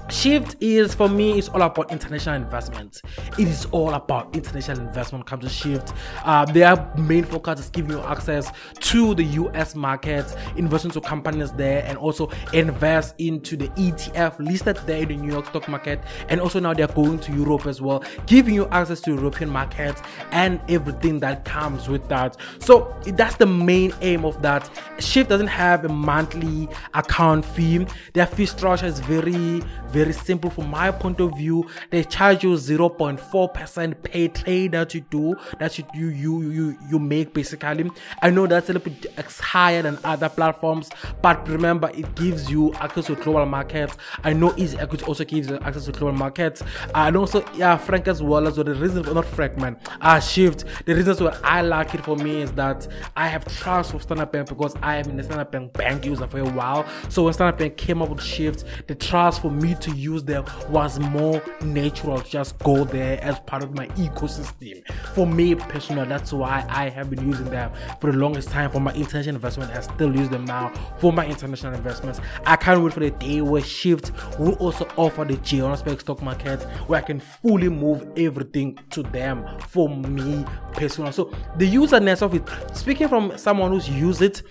Shyft 0.08 0.56
is 0.60 0.94
for 0.94 1.08
me, 1.08 1.38
it's 1.38 1.48
all 1.48 1.62
about 1.62 1.90
international 1.90 2.34
investment. 2.36 3.00
It 3.38 3.48
is 3.48 3.66
all 3.66 3.94
about 3.94 4.34
international 4.36 4.80
investment 4.80 5.26
comes 5.26 5.44
to 5.44 5.50
Shyft. 5.50 5.94
Uh, 6.24 6.44
their 6.44 6.92
main 6.96 7.24
focus 7.24 7.60
is 7.60 7.70
giving 7.70 7.92
you 7.92 8.00
access 8.00 8.52
to 8.80 9.14
the 9.14 9.24
US 9.24 9.74
market, 9.74 10.24
invest 10.56 10.84
into 10.84 11.00
companies 11.00 11.52
there, 11.52 11.84
and 11.86 11.96
also 11.96 12.30
invest 12.52 13.14
into 13.18 13.56
the 13.56 13.68
ETF 13.70 14.38
listed 14.38 14.76
there 14.86 15.02
in 15.02 15.08
the 15.08 15.16
New 15.16 15.32
York 15.32 15.46
stock 15.46 15.68
market. 15.68 16.00
And 16.28 16.40
also 16.40 16.60
now 16.60 16.74
they're 16.74 16.86
going 16.86 17.18
to 17.20 17.32
Europe 17.32 17.66
as 17.66 17.80
well, 17.80 18.04
giving 18.26 18.54
you 18.54 18.66
access 18.68 19.00
to 19.02 19.14
European 19.14 19.50
markets 19.50 20.02
and 20.32 20.60
everything 20.68 21.20
that 21.20 21.44
comes 21.44 21.88
with 21.88 22.06
that. 22.08 22.36
So 22.58 22.94
that's 23.06 23.36
the 23.36 23.46
main 23.46 23.92
aim 24.02 24.24
of 24.24 24.40
that. 24.42 24.68
Shift 24.98 25.30
doesn't 25.30 25.46
have 25.46 25.84
a 25.84 25.88
monthly 25.88 26.68
account 26.92 27.44
fee. 27.44 27.86
Their 28.12 28.26
fee 28.26 28.46
structure 28.46 28.86
is 28.86 29.00
very 29.00 29.62
very 29.94 30.12
simple 30.12 30.50
from 30.50 30.68
my 30.70 30.90
point 30.90 31.20
of 31.20 31.36
view. 31.38 31.68
They 31.90 32.02
charge 32.02 32.42
you 32.42 32.50
0.4% 32.50 34.02
pay 34.02 34.28
trade 34.28 34.72
that 34.72 34.92
you 34.92 35.02
do, 35.02 35.36
that 35.60 35.78
you 35.78 35.84
you 35.94 36.08
you 36.10 36.50
you, 36.50 36.78
you 36.90 36.98
make 36.98 37.32
basically. 37.32 37.90
I 38.20 38.30
know 38.30 38.46
that's 38.48 38.68
a 38.68 38.72
little 38.72 38.90
bit 38.90 39.06
higher 39.40 39.82
than 39.82 39.98
other 40.02 40.28
platforms, 40.28 40.90
but 41.22 41.46
remember 41.48 41.90
it 41.94 42.12
gives 42.16 42.50
you 42.50 42.74
access 42.74 43.06
to 43.06 43.14
global 43.14 43.46
markets. 43.46 43.96
I 44.24 44.32
know 44.32 44.52
Easy 44.56 44.76
Equity 44.78 45.04
also 45.04 45.24
gives 45.24 45.48
you 45.48 45.58
access 45.58 45.84
to 45.84 45.92
global 45.92 46.18
markets. 46.18 46.62
And 46.94 47.16
also, 47.16 47.44
yeah, 47.54 47.76
Franc 47.76 48.08
as 48.08 48.20
well 48.20 48.48
as 48.48 48.56
well. 48.56 48.64
The 48.64 48.74
reason 48.74 49.04
for 49.04 49.14
not 49.14 49.24
Franc 49.26 49.56
man, 49.58 49.76
uh 50.00 50.16
Shyft. 50.16 50.64
The 50.86 50.94
reasons 50.94 51.20
why 51.20 51.38
I 51.44 51.62
like 51.62 51.94
it 51.94 52.04
for 52.04 52.16
me 52.16 52.42
is 52.42 52.50
that 52.52 52.88
I 53.16 53.28
have 53.28 53.44
trust 53.60 53.94
with 53.94 54.02
Standard 54.02 54.32
Bank 54.32 54.48
because 54.48 54.74
I 54.82 54.96
have 54.96 55.06
been 55.06 55.20
a 55.20 55.22
Standard 55.22 55.50
Bank 55.52 55.72
bank 55.74 56.04
user 56.04 56.26
for 56.26 56.40
a 56.40 56.44
while. 56.50 56.84
So 57.08 57.24
when 57.24 57.32
Standard 57.32 57.58
Bank 57.58 57.76
came 57.76 58.02
up 58.02 58.08
with 58.08 58.18
Shyft, 58.18 58.64
the 58.88 58.94
trust 58.96 59.40
for 59.42 59.50
me 59.50 59.74
to 59.84 59.92
use 59.92 60.24
them 60.24 60.44
was 60.68 60.98
more 60.98 61.42
natural 61.62 62.20
to 62.20 62.30
just 62.30 62.58
go 62.60 62.84
there 62.84 63.22
as 63.22 63.38
part 63.40 63.62
of 63.62 63.74
my 63.74 63.86
ecosystem. 63.88 64.82
For 65.14 65.26
me 65.26 65.54
personally, 65.54 66.08
that's 66.08 66.32
why 66.32 66.66
I 66.68 66.88
have 66.88 67.10
been 67.10 67.26
using 67.26 67.46
them 67.50 67.70
for 68.00 68.10
the 68.10 68.18
longest 68.18 68.48
time 68.48 68.70
for 68.70 68.80
my 68.80 68.92
international 68.94 69.36
investment. 69.36 69.70
I 69.70 69.80
still 69.80 70.14
use 70.14 70.28
them 70.28 70.44
now 70.44 70.72
for 70.98 71.12
my 71.12 71.26
international 71.26 71.74
investments. 71.74 72.20
I 72.46 72.56
can't 72.56 72.82
wait 72.82 72.92
for 72.92 73.00
the 73.00 73.10
day 73.10 73.40
where 73.40 73.62
Shyft 73.62 74.38
will 74.38 74.54
also 74.54 74.88
offer 74.96 75.24
the 75.24 75.36
Johannesburg 75.38 76.00
stock 76.00 76.22
market 76.22 76.62
where 76.86 76.98
I 76.98 77.02
can 77.02 77.20
fully 77.20 77.68
move 77.68 78.06
everything 78.16 78.78
to 78.90 79.02
them 79.02 79.46
for 79.68 79.88
me 79.88 80.44
personally. 80.72 81.12
So 81.12 81.30
the 81.56 81.68
userness 81.68 82.22
of 82.22 82.34
it, 82.34 82.42
speaking 82.76 83.08
from 83.08 83.36
someone 83.36 83.72
who's 83.72 83.88
used 83.88 84.22
it, 84.22 84.42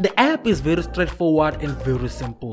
the 0.00 0.20
app 0.20 0.46
is 0.46 0.60
very 0.60 0.82
straightforward 0.82 1.62
and 1.62 1.72
very 1.78 2.08
simple. 2.10 2.45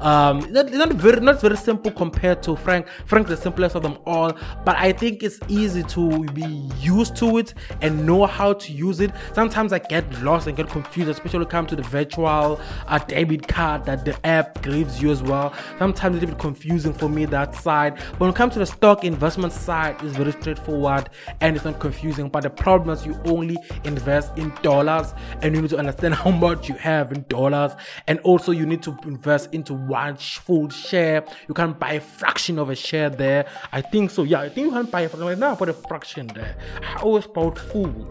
Um, 0.00 0.52
not, 0.52 0.70
not 0.70 0.92
very 0.92 1.20
not 1.20 1.40
very 1.40 1.56
simple 1.56 1.90
compared 1.90 2.42
to 2.44 2.56
Franc. 2.56 2.86
Franc, 3.06 3.26
the 3.26 3.36
simplest 3.36 3.74
of 3.74 3.82
them 3.82 3.98
all, 4.06 4.32
but 4.64 4.76
I 4.76 4.92
think 4.92 5.22
it's 5.22 5.38
easy 5.48 5.82
to 5.84 6.24
be 6.32 6.68
used 6.78 7.16
to 7.16 7.38
it 7.38 7.54
and 7.80 8.06
know 8.06 8.26
how 8.26 8.52
to 8.52 8.72
use 8.72 9.00
it. 9.00 9.10
Sometimes 9.32 9.72
I 9.72 9.78
get 9.78 10.04
lost 10.22 10.46
and 10.46 10.56
get 10.56 10.68
confused, 10.68 11.08
especially 11.08 11.40
when 11.40 11.46
it 11.48 11.50
comes 11.50 11.70
to 11.70 11.76
the 11.76 11.82
virtual 11.82 12.60
uh, 12.86 12.98
debit 12.98 13.48
card 13.48 13.84
that 13.86 14.04
the 14.04 14.14
app 14.26 14.62
gives 14.62 15.02
you 15.02 15.10
as 15.10 15.22
well. 15.22 15.52
Sometimes 15.78 16.16
it's 16.16 16.24
a 16.24 16.28
bit 16.28 16.38
confusing 16.38 16.92
for 16.92 17.08
me 17.08 17.24
that 17.26 17.54
side. 17.54 17.96
But 18.12 18.20
when 18.20 18.30
it 18.30 18.36
comes 18.36 18.52
to 18.54 18.58
the 18.60 18.66
stock 18.66 19.04
investment 19.04 19.52
side, 19.52 19.96
it's 20.02 20.16
very 20.16 20.32
straightforward 20.32 21.10
and 21.40 21.56
it's 21.56 21.64
not 21.64 21.80
confusing. 21.80 22.28
But 22.28 22.42
the 22.42 22.50
problem 22.50 22.90
is 22.90 23.04
you 23.04 23.18
only 23.24 23.56
invest 23.84 24.36
in 24.38 24.52
dollars 24.62 25.14
and 25.42 25.54
you 25.54 25.62
need 25.62 25.70
to 25.70 25.78
understand 25.78 26.14
how 26.20 26.30
much 26.30 26.68
you 26.68 26.74
have 26.76 26.90
have 26.90 27.12
in 27.12 27.24
dollars 27.28 27.72
and 28.06 28.18
also 28.20 28.52
you 28.52 28.66
need 28.66 28.82
to 28.82 28.96
invest 29.04 29.52
into 29.54 29.74
one 29.90 30.16
full 30.16 30.68
share 30.70 31.24
you 31.48 31.54
can 31.54 31.72
buy 31.72 31.92
a 31.94 32.00
fraction 32.00 32.58
of 32.58 32.70
a 32.70 32.76
share 32.76 33.10
there 33.10 33.46
i 33.72 33.80
think 33.80 34.10
so 34.10 34.22
yeah 34.22 34.40
i 34.40 34.48
think 34.48 34.66
you 34.66 34.72
can 34.72 34.86
buy 34.86 35.02
a 35.02 35.08
fraction 35.08 35.26
right 35.26 35.38
now 35.38 35.54
put 35.54 35.68
a 35.68 35.72
fraction 35.72 36.26
there 36.28 36.56
i 36.96 37.02
always 37.02 37.26
bought 37.26 37.58
full 37.58 38.08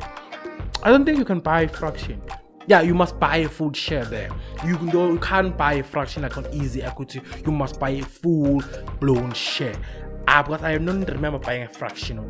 i 0.83 0.89
don't 0.89 1.05
think 1.05 1.17
you 1.17 1.25
can 1.25 1.39
buy 1.39 1.61
a 1.61 1.67
fraction 1.67 2.21
yeah, 2.69 2.81
you 2.81 2.93
must 2.93 3.19
buy 3.19 3.37
a 3.37 3.49
full 3.49 3.73
share 3.73 4.05
there. 4.05 4.29
You, 4.63 4.77
you 4.93 5.17
can't 5.23 5.57
buy 5.57 5.73
a 5.73 5.83
fraction 5.83 6.21
like 6.21 6.37
on 6.37 6.45
easy 6.53 6.83
equity. 6.83 7.19
You 7.43 7.51
must 7.51 7.79
buy 7.79 7.89
a 7.89 8.03
full 8.03 8.61
blown 8.99 9.33
share. 9.33 9.73
Ah, 10.27 10.43
because 10.43 10.61
I 10.61 10.77
don't 10.77 11.03
remember 11.05 11.39
buying 11.39 11.63
a 11.63 11.67
fraction 11.67 12.19
on 12.19 12.29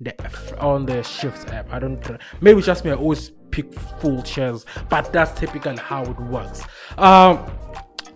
the 0.00 0.12
on 0.58 0.86
the 0.86 0.94
Shyft 0.94 1.52
app. 1.52 1.72
I 1.72 1.78
don't. 1.78 2.04
Maybe 2.40 2.60
just 2.62 2.84
me. 2.84 2.90
I 2.90 2.94
always 2.94 3.30
pick 3.52 3.72
full 4.00 4.24
shares, 4.24 4.66
but 4.88 5.12
that's 5.12 5.38
typically 5.38 5.76
how 5.76 6.02
it 6.02 6.18
works. 6.18 6.62
Um, 6.98 7.48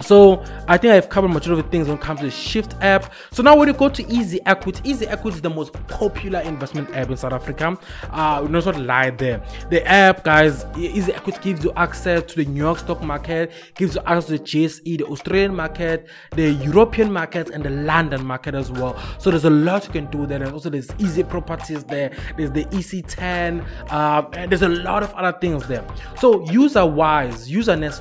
So 0.00 0.42
I 0.66 0.78
think 0.78 0.92
I've 0.92 1.09
covered 1.09 1.28
majority 1.28 1.61
of 1.61 1.66
the 1.66 1.71
things 1.71 1.88
when 1.88 1.99
it 1.99 2.02
comes 2.02 2.21
to 2.21 2.26
the 2.26 2.33
Shyft 2.33 2.80
app. 2.83 3.12
So 3.30 3.42
now 3.42 3.57
when 3.57 3.69
you 3.69 3.75
go 3.75 3.88
to 3.88 4.12
Easy 4.12 4.40
Equity, 4.47 4.80
Easy 4.88 5.07
Equity 5.07 5.37
is 5.37 5.42
the 5.42 5.50
most 5.50 5.73
popular 5.88 6.40
investment 6.40 6.95
app 6.95 7.11
in 7.11 7.16
South 7.16 7.33
Africa. 7.33 7.78
Uh, 8.11 8.47
not 8.49 8.64
sort 8.64 8.76
of 8.76 8.83
lie 8.83 9.11
there. 9.11 9.42
The 9.69 9.87
app, 9.87 10.25
guys, 10.25 10.64
Easy 10.76 11.12
Equity 11.12 11.38
gives 11.42 11.64
you 11.64 11.73
access 11.76 12.23
to 12.25 12.37
the 12.37 12.45
New 12.45 12.62
York 12.62 12.78
stock 12.78 13.02
market, 13.02 13.52
gives 13.75 13.95
you 13.95 14.00
access 14.07 14.26
to 14.26 14.33
the 14.33 14.38
JSE, 14.38 14.99
the 14.99 15.04
Australian 15.04 15.54
market, 15.54 16.09
the 16.33 16.52
European 16.52 17.12
market, 17.12 17.50
and 17.50 17.64
the 17.64 17.71
London 17.71 18.25
market 18.25 18.54
as 18.54 18.71
well. 18.71 18.99
So 19.19 19.30
there's 19.30 19.45
a 19.45 19.50
lot 19.50 19.87
you 19.87 19.92
can 19.92 20.07
do 20.07 20.26
there. 20.26 20.42
And 20.42 20.52
also 20.52 20.71
there's 20.71 20.90
easy 20.99 21.23
properties 21.23 21.85
there. 21.85 22.11
There's 22.37 22.50
the 22.50 22.64
EC10, 22.66 23.92
um, 23.92 24.28
and 24.35 24.50
there's 24.50 24.62
a 24.62 24.69
lot 24.69 25.02
of 25.02 25.12
other 25.14 25.37
things 25.38 25.66
there. 25.66 25.85
So 26.16 26.45
user 26.50 26.87
wise, 26.87 27.50
userness 27.50 28.00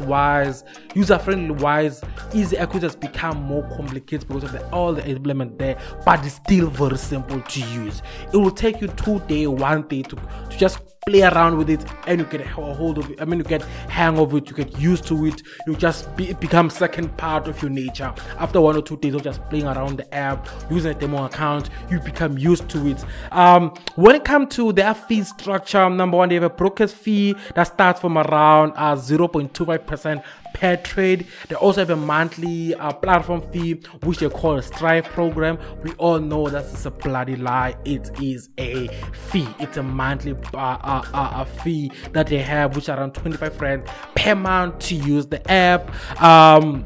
wise, 1.89 1.99
user 1.99 2.07
friendly 2.07 2.29
wise 2.31 2.33
easy 2.33 2.57
equity 2.57 2.97
become 2.99 3.43
more 3.43 3.63
complicated 3.75 4.27
because 4.27 4.43
of 4.43 4.51
the, 4.51 4.69
all 4.71 4.93
the 4.93 5.07
element 5.07 5.57
there, 5.57 5.77
but 6.05 6.23
it's 6.25 6.35
still 6.35 6.67
very 6.67 6.97
simple 6.97 7.41
to 7.41 7.59
use. 7.61 8.01
It 8.33 8.37
will 8.37 8.51
take 8.51 8.81
you 8.81 8.87
two 8.87 9.19
day, 9.21 9.47
one 9.47 9.83
day 9.87 10.03
to, 10.03 10.15
to 10.15 10.57
just 10.57 10.79
play 11.05 11.21
around 11.21 11.57
with 11.57 11.69
it 11.69 11.83
and 12.07 12.19
you 12.19 12.25
get 12.25 12.41
a 12.41 12.47
hold 12.47 12.97
of 12.97 13.09
it. 13.09 13.21
I 13.21 13.25
mean, 13.25 13.39
you 13.39 13.45
get 13.45 13.61
hang 13.63 14.17
of 14.19 14.33
it, 14.33 14.49
you 14.49 14.55
get 14.55 14.77
used 14.79 15.05
to 15.07 15.25
it. 15.25 15.41
You 15.65 15.75
just 15.75 16.15
be, 16.15 16.29
it 16.29 16.39
becomes 16.39 16.75
second 16.75 17.15
part 17.17 17.47
of 17.47 17.61
your 17.61 17.71
nature. 17.71 18.13
After 18.37 18.61
one 18.61 18.75
or 18.75 18.81
two 18.81 18.97
days 18.97 19.13
of 19.15 19.23
just 19.23 19.41
playing 19.49 19.65
around 19.65 19.97
the 19.97 20.13
app, 20.13 20.47
using 20.69 20.91
a 20.91 20.99
demo 20.99 21.25
account, 21.25 21.69
you 21.89 21.99
become 21.99 22.37
used 22.37 22.69
to 22.69 22.87
it. 22.87 23.03
Um, 23.31 23.73
when 23.95 24.15
it 24.15 24.23
comes 24.23 24.55
to 24.55 24.71
their 24.73 24.93
fee 24.93 25.23
structure, 25.23 25.89
number 25.89 26.17
one, 26.17 26.29
they 26.29 26.35
have 26.35 26.43
a 26.43 26.49
broker's 26.49 26.93
fee 26.93 27.35
that 27.55 27.63
starts 27.63 28.01
from 28.01 28.17
around 28.17 28.73
uh, 28.75 28.95
0.25% 28.95 30.23
per 30.53 30.75
trade. 30.77 31.27
They 31.47 31.55
also 31.55 31.81
have 31.81 31.89
a 31.89 31.95
monthly 31.95 32.75
uh, 32.75 32.91
platform 32.93 33.41
fee, 33.51 33.81
which 34.03 34.19
they 34.19 34.29
call 34.29 34.57
a 34.57 34.63
Strive 34.63 35.05
program. 35.05 35.57
We 35.83 35.91
all 35.93 36.19
know 36.19 36.49
that's 36.49 36.85
a 36.85 36.91
bloody 36.91 37.35
lie. 37.35 37.75
It 37.85 38.11
is 38.21 38.49
a 38.57 38.87
fee. 39.13 39.47
It's 39.59 39.77
a 39.77 39.83
monthly 39.83 40.35
uh, 40.53 40.77
uh, 40.89 41.01
uh, 41.13 41.45
fee 41.45 41.91
that 42.13 42.27
they 42.27 42.39
have, 42.39 42.75
which 42.75 42.89
are 42.89 42.99
around 42.99 43.13
25 43.13 43.61
rand 43.61 43.83
per 44.15 44.35
month 44.35 44.79
to 44.79 44.95
use 44.95 45.27
the 45.27 45.51
app. 45.51 45.89
Um, 46.21 46.85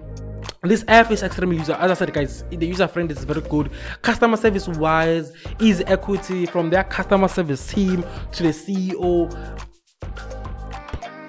this 0.64 0.86
app 0.88 1.12
is 1.12 1.24
extremely 1.24 1.58
user 1.58 1.74
as 1.74 1.92
i 1.92 1.94
said 1.94 2.14
guys 2.14 2.46
the 2.50 2.66
user 2.66 2.88
friend 2.88 3.12
is 3.12 3.22
very 3.26 3.42
good 3.42 3.70
customer 4.02 4.38
service 4.38 4.66
wise 4.70 5.34
easy 5.60 5.84
equity 5.86 6.46
from 6.46 6.70
their 6.70 6.86
customer 6.86 7.28
service 7.28 7.68
team 7.68 8.02
to 8.32 8.44
the 8.44 8.50
ceo 8.50 9.30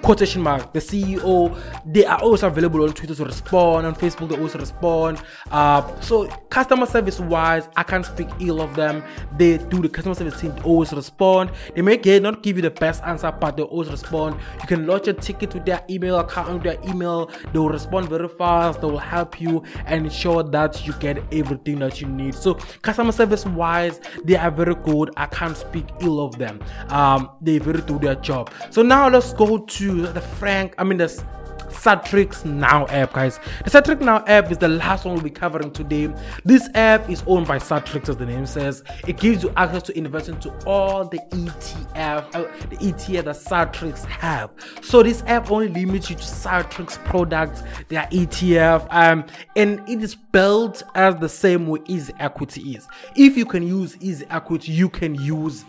quotation 0.05 0.43
mark. 0.43 0.71
The 0.71 0.79
ceo 0.79 1.59
they 1.83 2.05
are 2.05 2.21
always 2.21 2.43
available 2.43 2.83
on 2.83 2.93
twitter 2.93 3.15
to 3.15 3.25
respond 3.25 3.87
on 3.87 3.95
facebook 3.95 4.29
they 4.29 4.39
also 4.39 4.59
respond. 4.59 5.19
Uh, 5.49 5.81
so 5.99 6.27
customer 6.49 6.85
service 6.85 7.19
wise 7.19 7.67
i 7.75 7.81
can't 7.81 8.05
speak 8.05 8.27
ill 8.39 8.61
of 8.61 8.75
them. 8.75 9.03
They 9.35 9.57
do 9.57 9.81
the 9.81 9.89
customer 9.89 10.13
service 10.13 10.39
team 10.39 10.53
always 10.63 10.93
respond. 10.93 11.49
They 11.73 11.81
may 11.81 11.97
not 12.19 12.43
give 12.43 12.55
you 12.57 12.61
the 12.61 12.69
best 12.69 13.01
answer 13.03 13.31
but 13.31 13.57
they 13.57 13.63
always 13.63 13.89
respond. 13.89 14.39
You 14.61 14.67
can 14.67 14.85
lodge 14.85 15.07
a 15.07 15.13
ticket 15.13 15.55
with 15.55 15.65
their 15.65 15.83
email 15.89 16.19
account 16.19 16.61
their 16.61 16.77
email. 16.87 17.31
They 17.51 17.57
will 17.57 17.69
respond 17.69 18.07
very 18.07 18.27
fast 18.27 18.81
they 18.81 18.87
will 18.87 18.99
help 18.99 19.41
you 19.41 19.63
and 19.87 20.05
ensure 20.05 20.43
that 20.43 20.85
you 20.85 20.93
get 20.99 21.17
everything 21.33 21.79
that 21.79 21.99
you 21.99 22.07
need. 22.07 22.35
So 22.35 22.53
customer 22.83 23.11
service 23.11 23.43
wise 23.43 23.99
they 24.23 24.35
are 24.35 24.51
very 24.51 24.75
good. 24.75 25.09
I 25.17 25.25
can't 25.25 25.57
speak 25.57 25.85
ill 26.01 26.23
of 26.23 26.37
them. 26.37 26.59
Um, 26.89 27.31
they 27.41 27.57
very 27.57 27.81
do 27.81 27.97
their 27.97 28.15
job. 28.15 28.51
So 28.69 28.83
now 28.83 29.09
let's 29.09 29.33
go 29.33 29.57
to 29.57 29.94
the 30.01 30.21
Franc, 30.21 30.75
I 30.77 30.83
mean, 30.83 30.97
the 30.97 31.07
Satrix 31.69 32.45
Now 32.45 32.87
app, 32.87 33.13
guys. 33.13 33.39
The 33.63 33.69
Satrix 33.69 34.01
Now 34.01 34.23
app 34.25 34.51
is 34.51 34.57
the 34.57 34.67
last 34.67 35.05
one 35.05 35.15
we'll 35.15 35.23
be 35.23 35.29
covering 35.29 35.71
today. 35.71 36.13
This 36.43 36.69
app 36.73 37.09
is 37.09 37.23
owned 37.27 37.47
by 37.47 37.59
Satrix, 37.59 38.09
as 38.09 38.17
the 38.17 38.25
name 38.25 38.45
says. 38.45 38.83
It 39.07 39.19
gives 39.19 39.43
you 39.43 39.51
access 39.55 39.83
to 39.83 39.97
invest 39.97 40.29
into 40.29 40.51
all 40.65 41.05
the 41.07 41.19
ETF, 41.31 42.35
uh, 42.35 42.43
the 42.69 42.77
ETF 42.77 43.25
that 43.25 43.35
Satrix 43.35 44.05
have. 44.05 44.53
So 44.81 45.03
this 45.03 45.23
app 45.27 45.51
only 45.51 45.67
limits 45.67 46.09
you 46.09 46.15
to 46.15 46.23
Satrix 46.23 47.03
products, 47.05 47.63
their 47.89 48.07
ETF, 48.11 48.87
um, 48.91 49.25
and 49.55 49.87
it 49.87 50.01
is 50.01 50.15
built 50.15 50.83
as 50.95 51.15
the 51.17 51.29
same 51.29 51.67
way 51.67 51.81
Easy 51.87 52.13
Equity 52.19 52.75
is. 52.75 52.87
If 53.15 53.37
you 53.37 53.45
can 53.45 53.63
use 53.63 53.97
Easy 53.99 54.25
Equity, 54.29 54.71
you 54.71 54.89
can 54.89 55.15
use 55.15 55.65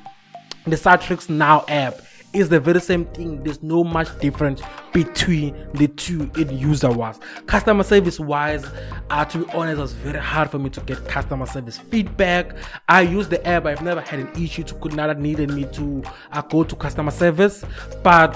the 0.65 0.77
Satrix 0.77 1.29
Now 1.29 1.65
app 1.69 2.01
is 2.37 2.49
the 2.51 2.61
very 2.61 2.81
same 2.81 3.07
thing. 3.07 3.43
There's 3.43 3.63
no 3.63 3.83
much 3.83 4.19
difference 4.21 4.61
between 4.93 5.57
the 5.75 5.89
two 5.89 6.31
in 6.37 6.57
user 6.57 6.91
wise. 6.91 7.19
Customer 7.47 7.83
service 7.83 8.21
wise, 8.21 8.65
uh, 9.11 9.25
to 9.25 9.39
be 9.39 9.53
honest, 9.53 9.79
it 9.79 9.81
was 9.81 9.93
very 9.95 10.19
hard 10.19 10.51
for 10.51 10.59
me 10.59 10.71
to 10.71 10.81
get 10.83 11.07
customer 11.09 11.47
service 11.47 11.79
feedback. 11.79 12.55
I 12.89 13.03
use 13.03 13.29
the 13.29 13.45
app, 13.47 13.67
I've 13.67 13.83
never 13.83 14.01
had 14.01 14.21
an 14.21 14.29
issue 14.43 14.65
to 14.65 14.75
could 14.75 14.95
not 14.95 15.19
needed 15.19 15.51
me 15.51 15.65
to 15.73 16.03
uh, 16.33 16.43
go 16.43 16.63
to 16.63 16.77
customer 16.77 17.11
service, 17.11 17.65
but 18.03 18.35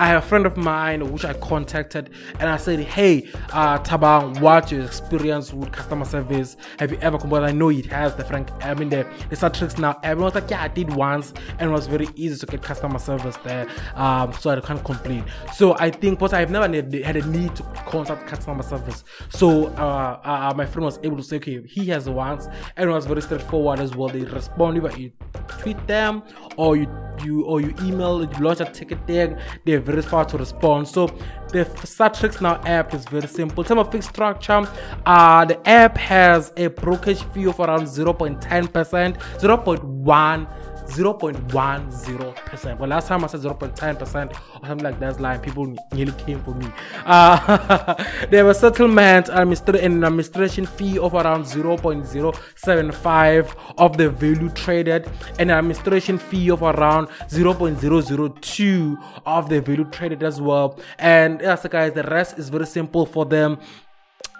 I 0.00 0.06
have 0.06 0.24
a 0.24 0.26
friend 0.26 0.46
of 0.46 0.56
mine 0.56 1.12
which 1.12 1.26
I 1.26 1.34
contacted 1.34 2.08
and 2.38 2.48
I 2.48 2.56
said, 2.56 2.80
Hey, 2.80 3.28
uh, 3.52 3.78
Tabang, 3.80 4.40
what's 4.40 4.72
your 4.72 4.82
experience 4.82 5.52
with 5.52 5.72
customer 5.72 6.06
service? 6.06 6.56
Have 6.78 6.90
you 6.90 6.98
ever 7.02 7.18
completed? 7.18 7.44
I 7.48 7.52
know 7.52 7.68
it 7.68 7.84
has 7.86 8.14
the 8.14 8.24
Franc, 8.24 8.50
I 8.64 8.72
mean, 8.72 8.88
the, 8.88 9.06
the 9.28 9.36
Satrix 9.36 9.78
now. 9.78 10.00
Everyone 10.02 10.32
was 10.32 10.34
like, 10.34 10.50
Yeah, 10.50 10.62
I 10.62 10.68
did 10.68 10.94
once 10.94 11.34
and 11.58 11.68
it 11.68 11.72
was 11.72 11.86
very 11.86 12.08
easy 12.14 12.38
to 12.38 12.46
get 12.46 12.62
customer 12.62 12.98
service 12.98 13.36
there. 13.44 13.68
Um, 13.94 14.32
so 14.32 14.50
I 14.50 14.60
can't 14.60 14.84
complain. 14.84 15.24
So 15.54 15.76
I 15.78 15.90
think, 15.90 16.18
but 16.18 16.32
I've 16.34 16.50
never 16.50 16.66
had 17.02 17.16
a 17.16 17.26
need 17.26 17.56
to 17.56 17.62
contact 17.86 18.26
customer 18.26 18.62
service. 18.62 19.04
So 19.28 19.66
uh, 19.68 20.20
uh, 20.24 20.54
my 20.56 20.66
friend 20.66 20.84
was 20.84 20.98
able 21.02 21.16
to 21.16 21.22
say, 21.22 21.36
Okay, 21.36 21.62
he 21.66 21.86
has 21.86 22.08
once 22.08 22.46
and 22.76 22.90
it 22.90 22.92
was 22.92 23.06
very 23.06 23.22
straightforward 23.22 23.80
as 23.80 23.96
well. 23.96 24.08
They 24.08 24.20
respond 24.20 24.76
either 24.76 24.98
you 24.98 25.12
tweet 25.48 25.86
them 25.86 26.22
or 26.56 26.76
you 26.76 26.86
you 27.24 27.44
or 27.44 27.60
you 27.60 27.74
email, 27.82 28.22
you 28.22 28.28
launch 28.40 28.60
a 28.60 28.64
ticket 28.64 29.06
there, 29.06 29.38
they're 29.64 29.80
very 29.80 30.02
fast 30.02 30.30
to 30.30 30.38
respond. 30.38 30.88
So 30.88 31.06
the 31.48 31.64
Satrix 31.84 32.40
Now 32.40 32.60
app 32.64 32.94
is 32.94 33.04
very 33.06 33.26
simple. 33.26 33.64
In 33.64 33.78
of 33.78 33.92
fee 33.92 34.00
structure, 34.00 34.66
uh, 35.06 35.44
the 35.44 35.68
app 35.68 35.96
has 35.98 36.52
a 36.56 36.68
brokerage 36.68 37.22
fee 37.32 37.46
of 37.46 37.60
around 37.60 37.82
0.10%, 37.82 38.40
0.1 38.70 40.48
0.10%. 40.90 42.78
But 42.78 42.88
last 42.88 43.08
time 43.08 43.24
I 43.24 43.26
said 43.28 43.40
0.10% 43.40 44.02
or 44.02 44.06
something 44.06 44.84
like 44.84 45.00
that's 45.00 45.18
lying. 45.20 45.40
people 45.40 45.74
nearly 45.92 46.12
came 46.12 46.42
for 46.42 46.54
me. 46.54 46.66
Uh, 47.04 47.94
there 48.30 48.44
was 48.44 48.60
settlement 48.60 49.28
and 49.28 49.68
an 49.68 50.04
administration 50.04 50.66
fee 50.66 50.98
of 50.98 51.14
around 51.14 51.44
0.075 51.44 53.54
of 53.78 53.96
the 53.96 54.10
value 54.10 54.48
traded, 54.50 55.08
and 55.38 55.50
an 55.50 55.58
administration 55.58 56.18
fee 56.18 56.50
of 56.50 56.62
around 56.62 57.08
0.002 57.28 58.98
of 59.26 59.48
the 59.48 59.60
value 59.60 59.84
traded 59.84 60.22
as 60.22 60.40
well. 60.40 60.78
And 60.98 61.42
as 61.42 61.66
guys, 61.66 61.92
the 61.92 62.02
rest 62.04 62.38
is 62.38 62.48
very 62.48 62.66
simple 62.66 63.06
for 63.06 63.24
them. 63.24 63.58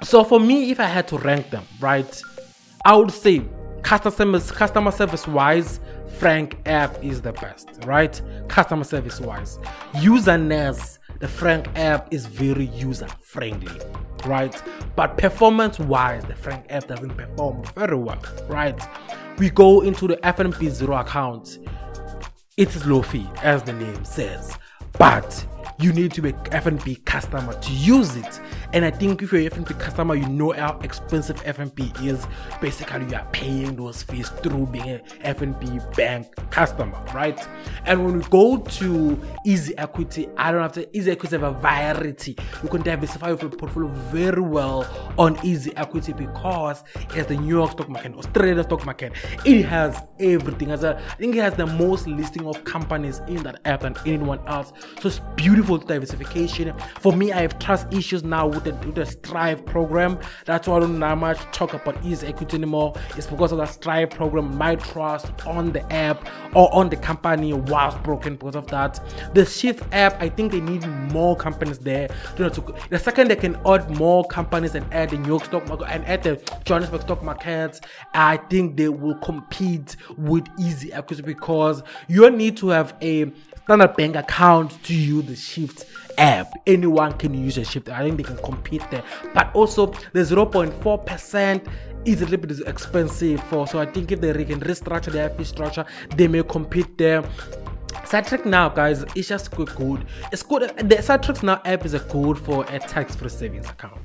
So 0.03 0.25
for 0.25 0.41
me, 0.41 0.71
if 0.71 0.81
I 0.81 0.87
had 0.87 1.07
to 1.09 1.19
rank 1.19 1.51
them, 1.51 1.65
right, 1.79 2.23
I 2.85 2.97
would 2.97 3.11
say 3.11 3.43
customer 3.83 4.11
service, 4.11 4.51
customer 4.51 4.91
service 4.91 5.27
wise 5.27 5.81
Franc 6.19 6.59
app 6.67 7.03
is 7.03 7.23
the 7.23 7.33
best 7.33 7.69
right? 7.87 8.21
Customer 8.49 8.85
service 8.85 9.21
wise 9.21 9.59
userness 9.95 10.99
the 11.19 11.29
Franc 11.29 11.69
app 11.77 12.13
is 12.13 12.27
very 12.27 12.67
user 12.67 13.09
friendly 13.23 13.81
right? 14.27 14.63
But 14.97 15.17
performance 15.17 15.79
wise 15.79 16.25
the 16.25 16.35
Franc 16.35 16.67
app 16.69 16.87
doesn't 16.87 17.17
perform 17.17 17.65
very 17.75 17.97
well 17.97 18.23
right? 18.49 18.79
We 19.39 19.51
go 19.51 19.81
into 19.81 20.07
the 20.07 20.19
FNB 20.19 20.69
Zero 20.69 20.97
account. 20.97 21.59
It 22.57 22.75
is 22.77 22.85
low 22.85 23.01
fee 23.01 23.29
as 23.43 23.63
the 23.63 23.73
name 23.73 24.05
says 24.05 24.59
but 24.99 25.47
you 25.79 25.93
need 25.93 26.13
to 26.13 26.21
be 26.21 26.33
FNB 26.33 27.05
customer 27.07 27.55
to 27.55 27.73
use 27.73 28.17
it. 28.17 28.41
And 28.73 28.85
I 28.85 28.91
think 28.91 29.23
if 29.23 29.33
you're 29.33 29.41
an 29.43 29.49
FNB 29.49 29.79
customer, 29.81 30.15
you 30.15 30.29
know 30.29 30.53
how 30.53 30.79
expensive 30.83 31.43
FNB 31.43 32.05
is. 32.05 32.27
Basically, 32.61 33.07
you 33.07 33.17
are 33.17 33.27
paying 33.33 33.75
those 33.77 34.03
fees 34.03 34.29
through 34.29 34.67
being 34.67 34.89
an 34.89 35.01
FNB 35.25 35.97
bank 35.97 36.35
customer, 36.51 37.03
right? 37.15 37.41
And 37.85 38.05
when 38.05 38.19
we 38.19 38.25
go 38.25 38.59
to 38.59 39.21
Easy 39.45 39.77
Equity, 39.77 40.29
I 40.37 40.53
don't 40.53 40.63
have 40.63 40.73
to 40.73 40.97
Easy 40.97 41.11
Equity 41.11 41.37
have 41.37 41.43
a 41.43 41.59
variety. 41.59 42.37
You 42.63 42.69
can 42.69 42.83
diversify 42.83 43.29
your 43.29 43.39
portfolio 43.39 43.89
very 43.89 44.41
well 44.41 44.87
on 45.19 45.39
Easy 45.45 45.77
Equity 45.77 46.13
because 46.13 46.85
it 46.97 47.13
has 47.13 47.27
the 47.27 47.37
New 47.37 47.57
York 47.57 47.73
stock 47.73 47.89
market, 47.89 48.15
Australia 48.15 48.63
stock 48.63 48.87
market. 48.87 49.13
It 49.45 49.65
has 49.65 50.01
everything. 50.21 50.71
As 50.71 50.85
a, 50.85 50.97
I 50.97 51.15
think 51.15 51.35
it 51.35 51.43
has 51.43 51.55
the 51.55 51.67
most 51.67 52.07
listing 52.07 52.47
of 52.47 52.63
companies 52.65 53.19
in 53.27 53.43
that 53.43 53.61
app 53.65 53.81
than 53.81 53.97
anyone 54.07 54.41
else. 54.47 54.73
So 55.01 55.09
it's 55.09 55.21
beautiful 55.35 55.79
diversification. 55.79 56.73
For 57.01 57.13
me, 57.13 57.33
I 57.33 57.41
have 57.41 57.59
trust 57.59 57.93
issues 57.93 58.23
now 58.23 58.60
the, 58.65 58.73
with 58.87 58.95
the 58.95 59.07
Strive 59.07 59.65
program. 59.65 60.19
That's 60.45 60.69
why 60.69 60.77
I 60.77 60.81
don't 60.81 60.99
not 60.99 61.19
much 61.19 61.39
talk 61.53 61.75
about 61.75 62.05
Easy 62.05 62.27
Equity 62.27 62.57
anymore. 62.57 62.95
It's 63.17 63.27
because 63.27 63.53
of 63.53 63.59
the 63.59 63.67
Strive 63.67 64.11
program. 64.11 64.57
My 64.57 64.77
trust 64.77 65.47
on 65.47 65.73
the 65.73 65.91
app 65.93 66.29
or 66.55 66.73
on 66.75 66.89
the 66.89 66.97
company 66.97 67.53
was 67.53 67.95
broken 67.99 68.37
because 68.37 68.57
of 68.57 68.67
that. 68.69 69.01
The 69.35 69.43
Shyft 69.43 69.87
app, 69.93 70.21
I 70.21 70.29
think 70.29 70.53
they 70.53 70.61
need 70.61 70.87
more 71.13 71.37
companies 71.37 71.79
there. 71.79 72.09
You 72.37 72.45
know, 72.45 72.51
to, 72.51 72.75
the 72.91 72.99
second 72.99 73.29
they 73.29 73.37
can 73.37 73.57
add 73.67 73.91
more 73.97 74.25
companies 74.25 74.75
and 74.75 74.93
add 74.93 75.11
the 75.11 75.19
New 75.19 75.29
York 75.29 75.45
stock 75.45 75.67
market 75.69 75.89
and 75.91 76.05
add 76.07 76.23
the 76.23 76.37
Johannesburg 76.65 77.03
stock 77.03 77.23
markets, 77.23 77.81
I 78.15 78.37
think 78.37 78.77
they 78.77 78.89
will 78.89 79.17
compete 79.17 79.97
with 80.17 80.47
Easy 80.59 80.93
Equity 80.93 81.23
because 81.23 81.83
you 82.09 82.29
need 82.31 82.57
to 82.59 82.69
have 82.69 82.95
a 83.01 83.31
Standard 83.65 83.97
Bank 83.97 84.17
account 84.17 84.83
to 84.85 84.95
use 84.95 85.25
the 85.27 85.35
Shyft 85.35 85.85
app. 86.21 86.53
Anyone 86.67 87.15
can 87.15 87.35
use 87.35 87.59
a 87.59 87.63
Shyft. 87.63 87.89
I 87.89 88.03
think 88.03 88.19
they 88.19 88.23
can 88.23 88.37
compete 88.37 88.83
there. 88.91 89.03
But 89.35 89.55
also 89.55 89.87
the 89.87 90.21
0.4% 90.21 91.67
is 92.05 92.23
a 92.23 92.27
little 92.27 92.47
bit 92.47 92.61
expensive 92.69 93.43
for. 93.45 93.67
So 93.67 93.79
I 93.79 93.87
think 93.87 94.13
if 94.13 94.21
they 94.21 94.45
can 94.45 94.61
restructure 94.61 95.13
their 95.13 95.31
fee 95.31 95.45
structure, 95.45 95.85
they 96.17 96.29
may 96.29 96.43
compete 96.43 96.97
there. 96.99 97.23
Satrix 98.05 98.45
now, 98.45 98.69
guys, 98.69 99.05
it's 99.15 99.29
just 99.29 99.51
good. 99.51 99.75
good. 99.77 100.07
It's 100.33 100.43
good. 100.43 100.63
The 100.77 100.97
Satrix 100.97 101.43
now 101.43 101.61
app 101.65 101.85
is 101.85 101.95
a 101.95 102.01
code 102.01 102.39
for 102.39 102.65
a 102.69 102.79
tax-free 102.79 103.29
savings 103.29 103.69
account. 103.69 104.01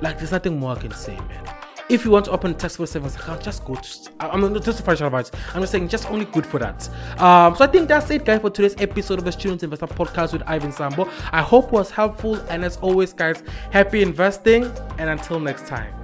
Like 0.00 0.18
there's 0.18 0.32
nothing 0.32 0.58
more 0.58 0.76
I 0.76 0.80
can 0.80 0.92
say, 0.92 1.16
man. 1.16 1.57
If 1.88 2.04
you 2.04 2.10
want 2.10 2.26
to 2.26 2.32
open 2.32 2.50
a 2.50 2.54
tax-free 2.54 2.86
savings 2.86 3.16
account, 3.16 3.42
just 3.42 3.64
go 3.64 3.74
to. 3.74 4.10
I'm 4.20 4.40
not 4.40 4.62
just 4.62 4.84
financial 4.84 5.06
advice. 5.06 5.30
I'm 5.54 5.62
just 5.62 5.72
saying, 5.72 5.88
just 5.88 6.10
only 6.10 6.26
good 6.26 6.44
for 6.44 6.58
that. 6.58 6.86
Um, 7.18 7.56
so 7.56 7.64
I 7.64 7.66
think 7.66 7.88
that's 7.88 8.10
it, 8.10 8.26
guys, 8.26 8.42
for 8.42 8.50
today's 8.50 8.76
episode 8.78 9.18
of 9.18 9.24
the 9.24 9.32
Student 9.32 9.62
Investor 9.62 9.86
Podcast 9.86 10.34
with 10.34 10.42
Ivyn 10.42 10.72
Sambo. 10.72 11.08
I 11.32 11.40
hope 11.40 11.66
it 11.66 11.72
was 11.72 11.90
helpful, 11.90 12.34
and 12.50 12.62
as 12.64 12.76
always, 12.78 13.14
guys, 13.14 13.42
happy 13.70 14.02
investing, 14.02 14.70
and 14.98 15.08
until 15.08 15.40
next 15.40 15.66
time. 15.66 15.97